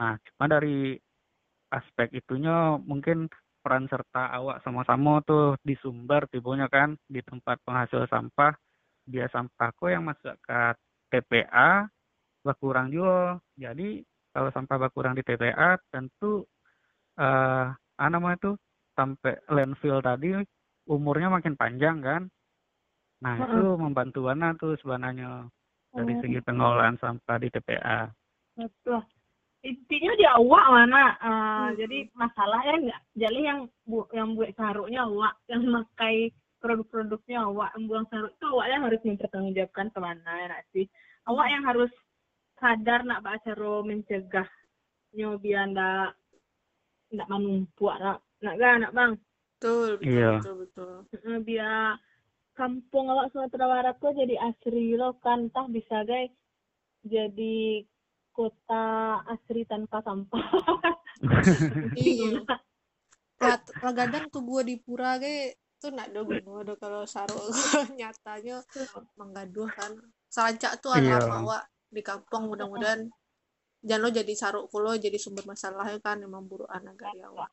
Nah, 0.00 0.12
cuma 0.26 0.44
dari 0.50 0.98
aspek 1.70 2.08
itunya 2.14 2.78
mungkin 2.82 3.30
peran 3.64 3.88
serta 3.88 4.28
awak 4.36 4.60
sama-sama 4.60 5.24
tuh 5.24 5.56
di 5.64 5.72
sumber 5.80 6.28
tibunya 6.28 6.68
kan 6.68 6.92
di 7.08 7.24
tempat 7.24 7.56
penghasil 7.64 8.04
sampah 8.12 8.52
dia 9.08 9.24
sampahku 9.32 9.88
yang 9.88 10.04
masuk 10.04 10.36
ke 10.44 10.60
TPA 11.08 11.88
berkurang 12.44 12.92
juga 12.92 13.40
jadi 13.56 14.04
kalau 14.36 14.52
sampah 14.52 14.76
berkurang 14.76 15.16
di 15.16 15.24
TPA 15.24 15.80
tentu 15.88 16.44
eh 17.16 17.66
apa 17.72 18.10
namanya 18.10 18.52
tuh 18.52 18.54
sampai 18.98 19.38
landfill 19.48 20.02
tadi 20.04 20.34
umurnya 20.90 21.32
makin 21.32 21.56
panjang 21.56 22.04
kan 22.04 22.22
nah 23.24 23.40
Heeh. 23.40 23.48
itu 23.48 23.62
membantu 23.80 24.28
Wana 24.28 24.52
tuh 24.60 24.76
sebenarnya 24.84 25.48
dari 25.94 26.12
Oh. 26.18 26.20
segi 26.20 26.38
pengelolaan 26.42 26.98
sampah 26.98 27.38
di 27.38 27.48
TPA 27.48 28.10
betul 28.58 29.00
intinya 29.64 30.12
di 30.14 30.26
awak 30.28 30.64
mana 30.68 31.04
Eh, 31.16 31.24
Hmm. 31.24 31.68
jadi 31.80 31.98
masalahnya 32.12 32.74
enggak 32.78 33.02
jadi 33.16 33.40
yang 33.40 33.60
bu 33.88 34.04
yang 34.12 34.36
buat 34.36 34.52
saruknya 34.54 35.08
awak 35.08 35.34
yang 35.48 35.64
memakai 35.64 36.28
produk-produknya 36.60 37.38
awak 37.48 37.72
yang 37.72 37.84
buang 37.88 38.06
saruk 38.12 38.32
itu 38.32 38.46
awak 38.46 38.66
yang 38.68 38.82
harus 38.84 39.00
mempertanggungjawabkan 39.00 39.86
ke 39.88 39.98
mana 39.98 40.30
ya 40.36 40.46
nak 40.52 40.62
sih 40.70 40.86
awak 41.24 41.46
yang 41.48 41.64
harus 41.64 41.92
sadar 42.60 43.00
nak 43.04 43.24
baca 43.24 43.40
cara 43.40 43.74
mencegahnya 43.84 45.28
biar 45.40 45.64
ndak 45.72 46.12
ndak 47.12 47.28
menumpuk 47.32 47.94
nak 47.96 48.20
nak 48.44 48.54
kan 48.60 48.76
nak 48.84 48.92
bang 48.92 49.12
betul 49.56 49.96
betul 49.96 50.12
Iya. 50.12 50.30
betul 50.44 50.54
betul 51.08 51.36
biar 51.40 51.96
kampung 52.52 53.06
awak 53.08 53.32
Sumatera 53.32 53.66
Barat 53.66 53.96
tuh 53.96 54.12
jadi 54.12 54.34
asri 54.44 54.92
lo 54.94 55.16
kan 55.24 55.48
tah 55.50 55.64
bisa 55.68 56.04
guys 56.04 56.30
jadi 57.04 57.84
kota 58.34 58.84
asri 59.30 59.62
tanpa 59.64 60.02
sampah. 60.02 60.44
Iya. 61.94 62.42
Rat, 63.38 63.62
kadang 63.80 64.28
tuh 64.28 64.42
gue 64.42 64.62
di 64.66 64.76
pura 64.82 65.16
ge. 65.22 65.54
Tuh 65.84 65.92
nak 65.92 66.16
do 66.16 66.24
gue 66.24 66.60
do 66.64 66.74
kalau 66.80 67.04
saruk 67.04 67.44
nyatanya 67.94 68.64
menggaduh 69.20 69.68
kan. 69.68 69.92
Sancak 70.32 70.80
tuh 70.80 70.90
ada 70.96 71.20
Iya. 71.22 71.44
awak 71.44 71.62
di 71.92 72.00
kampung 72.00 72.50
mudah-mudahan. 72.50 73.06
Jangan 73.84 74.00
lo 74.00 74.08
jadi 74.08 74.32
saruk 74.32 74.72
kulo 74.72 74.96
jadi 74.96 75.20
sumber 75.20 75.44
masalahnya 75.44 76.00
kan 76.00 76.24
emang 76.24 76.48
buruk 76.48 76.72
anak 76.72 76.96
ya 77.04 77.28
awak 77.28 77.52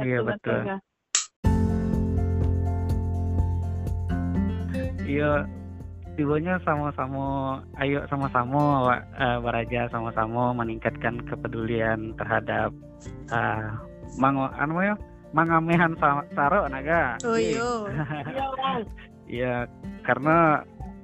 iya 0.00 0.18
betul. 0.24 0.60
Kak. 0.64 0.80
Iya, 5.04 5.44
tibanya 6.12 6.60
sama-sama, 6.62 7.58
ayo 7.80 8.04
sama-sama 8.06 8.84
Wak, 8.88 9.00
eh, 9.16 9.38
beraja 9.40 9.80
sama-sama 9.88 10.52
meningkatkan 10.52 11.24
kepedulian 11.24 12.12
terhadap 12.20 12.70
eh 13.32 13.68
mang 14.20 14.36
anu 14.60 14.84
ya, 14.84 14.94
mangamehan 15.32 15.96
sa- 15.96 16.26
saro 16.36 16.68
naga. 16.68 17.16
oh 17.24 17.36
Iya. 17.40 17.64
iya 17.88 18.06
Iya 18.28 18.46
Iya, 19.32 19.56
karena 20.04 20.60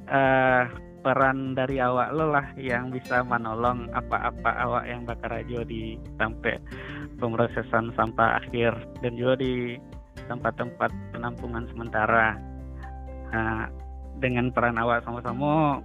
eh 0.09 0.64
peran 1.00 1.54
dari 1.54 1.78
awak 1.80 2.12
lo 2.12 2.34
lah 2.34 2.44
yang 2.59 2.90
bisa 2.92 3.22
menolong 3.24 3.88
apa-apa 3.94 4.50
awak 4.61 4.84
yang 4.84 5.06
bakar 5.06 5.30
aja 5.40 5.62
di 5.64 5.96
sampai 6.20 6.59
pemrosesan 7.16 7.94
sampah 7.96 8.42
akhir 8.42 8.74
dan 9.00 9.16
juga 9.16 9.40
di 9.40 9.78
tempat-tempat 10.28 10.90
penampungan 11.14 11.64
sementara. 11.72 12.36
Nah, 13.32 13.70
dengan 14.19 14.51
peran 14.51 14.77
awak 14.77 15.03
sama-sama 15.03 15.83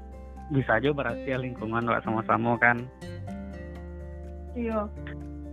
bisa 0.50 0.76
aja 0.76 0.90
berhasil 0.90 1.38
lingkungan 1.38 1.86
awak 1.86 2.04
sama-sama 2.04 2.58
kan. 2.58 2.84
iya 4.54 4.86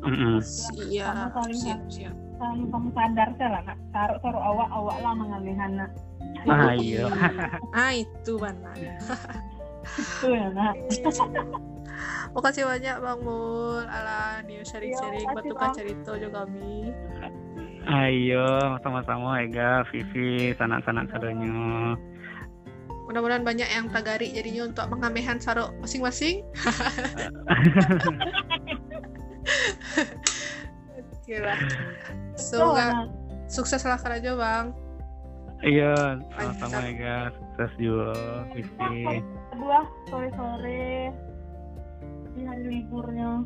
Mm-mm. 0.00 0.40
siap 0.40 1.32
saling- 1.32 1.56
siap 1.56 1.80
siap 1.88 2.16
sama 2.36 2.64
kamu 2.66 2.88
sadar 2.90 3.28
sih 3.30 3.46
lah 3.46 3.62
nak 3.62 3.78
taruh 3.90 4.18
taruh 4.18 4.42
awak 4.42 4.68
awak 4.70 4.96
lah 4.98 5.12
mengalihan 5.14 5.70
nak 5.76 5.90
Ah 6.42 6.72
iya. 6.72 7.04
ah 7.70 7.92
itu 7.92 8.32
benar 8.34 8.72
itu 8.72 10.26
ya 10.26 10.48
nak 10.50 10.74
Makasih 12.30 12.64
banyak 12.64 12.96
Bang 12.96 13.20
Mul 13.20 13.82
ala 13.82 14.40
new 14.40 14.62
sharing-sharing 14.62 15.20
Iya, 15.20 15.34
bertukar 15.34 15.68
Bang. 15.68 15.76
cerita 15.76 16.10
juga 16.14 16.46
kami. 16.46 16.94
Ayo 17.84 18.46
sama-sama 18.80 19.42
Ega, 19.42 19.82
Vivi, 19.90 20.54
sanak-sanak 20.54 21.10
sadonya. 21.10 21.98
Mudah-mudahan 23.10 23.42
banyak 23.42 23.66
yang 23.66 23.90
tagari 23.90 24.30
jadinya 24.30 24.70
untuk 24.70 24.86
mengamehan 24.86 25.42
saruk 25.42 25.74
masing-masing. 25.82 26.46
Oke 31.18 31.36
lah. 31.42 31.58
Semoga 32.38 32.86
Nak. 32.94 33.06
sukses 33.50 33.82
lah 33.82 33.98
kerja 33.98 34.38
Bang. 34.38 34.70
Iya, 35.60 36.22
sama-sama. 36.38 36.86
Ega, 36.86 37.34
sukses 37.34 37.70
juga 37.76 38.14
Vivi. 38.54 39.20
kedua 39.52 39.80
sore 40.08 40.30
sore 40.32 41.12
di 42.32 42.46
hari 42.46 42.64
liburnya 42.64 43.42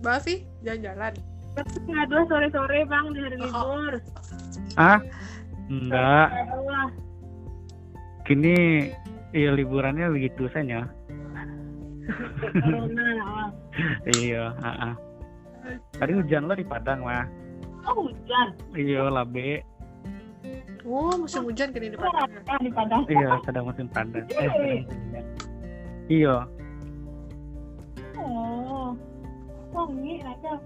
Mbak 0.00 0.14
Afi, 0.16 0.48
jalan-jalan. 0.64 1.12
Setengah 1.60 2.04
dua 2.08 2.22
sore 2.30 2.48
sore 2.54 2.78
bang 2.88 3.04
di 3.12 3.18
hari 3.20 3.36
Oh. 3.36 3.44
libur 3.44 3.94
Ah, 4.80 5.02
enggak. 5.70 6.28
Kini 8.26 8.54
iya 9.30 9.50
liburannya 9.54 10.10
begitu 10.10 10.50
saja. 10.50 10.86
Iya, 14.18 14.50
ah. 14.60 14.94
Tadi 15.94 16.12
hujan 16.18 16.50
lo 16.50 16.54
di 16.58 16.66
Padang 16.66 17.06
mah. 17.06 17.22
oh 17.86 18.10
hujan 18.10 18.52
Iya, 18.74 19.06
labe. 19.08 19.62
Oh, 20.82 21.14
musim 21.14 21.46
hujan 21.46 21.70
kini 21.70 21.94
di 21.94 21.98
Padang. 21.98 22.28
ah 22.50 22.58
di 22.58 22.70
Padang 22.72 23.02
Iya, 23.06 23.38
sedang 23.46 23.64
musim 23.70 23.86
Padang. 23.86 24.26
Eh, 24.26 24.34
sedang 24.34 24.54
hujan. 24.58 25.24
Iya, 26.10 26.36
oh 28.18 28.98
wangi 29.70 30.18
aja 30.26 30.58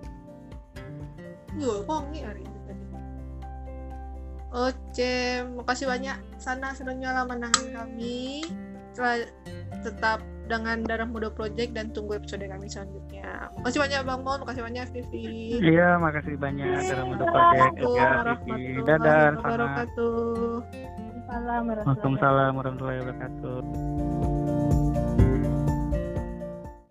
Iya, 1.55 1.75
kongi 1.85 2.19
hari. 2.25 2.45
Oke, 4.55 5.43
makasih 5.59 5.91
banyak 5.91 6.15
sana 6.39 6.71
sudah 6.73 6.95
nyala 6.95 7.27
menangan 7.27 7.75
kami. 7.75 8.47
Tetap 9.83 10.23
dengan 10.47 10.85
Darah 10.87 11.09
Muda 11.09 11.33
Project 11.33 11.75
dan 11.75 11.91
tunggu 11.91 12.15
episode 12.15 12.47
kami 12.47 12.71
selanjutnya. 12.71 13.51
Makasih 13.59 13.81
banyak 13.83 14.01
Bang 14.07 14.23
Mon, 14.23 14.39
makasih 14.47 14.63
banyak 14.63 14.87
Vivi. 14.95 15.59
iya, 15.59 15.99
makasih 15.99 16.39
banyak 16.39 16.87
dalam 16.87 17.07
bentuk 17.17 17.27
project 17.27 17.75
Ega, 17.75 17.83
Vivi. 17.83 17.99
warahmatullahi 17.99 18.85
Dadah, 18.87 19.19
sana. 19.35 19.41
wabarakatuh. 19.43 20.63
salam 21.25 21.63
Waalaikumsalam 21.67 22.53
warahmatullahi 22.55 22.99
wabarakatuh. 23.03 24.24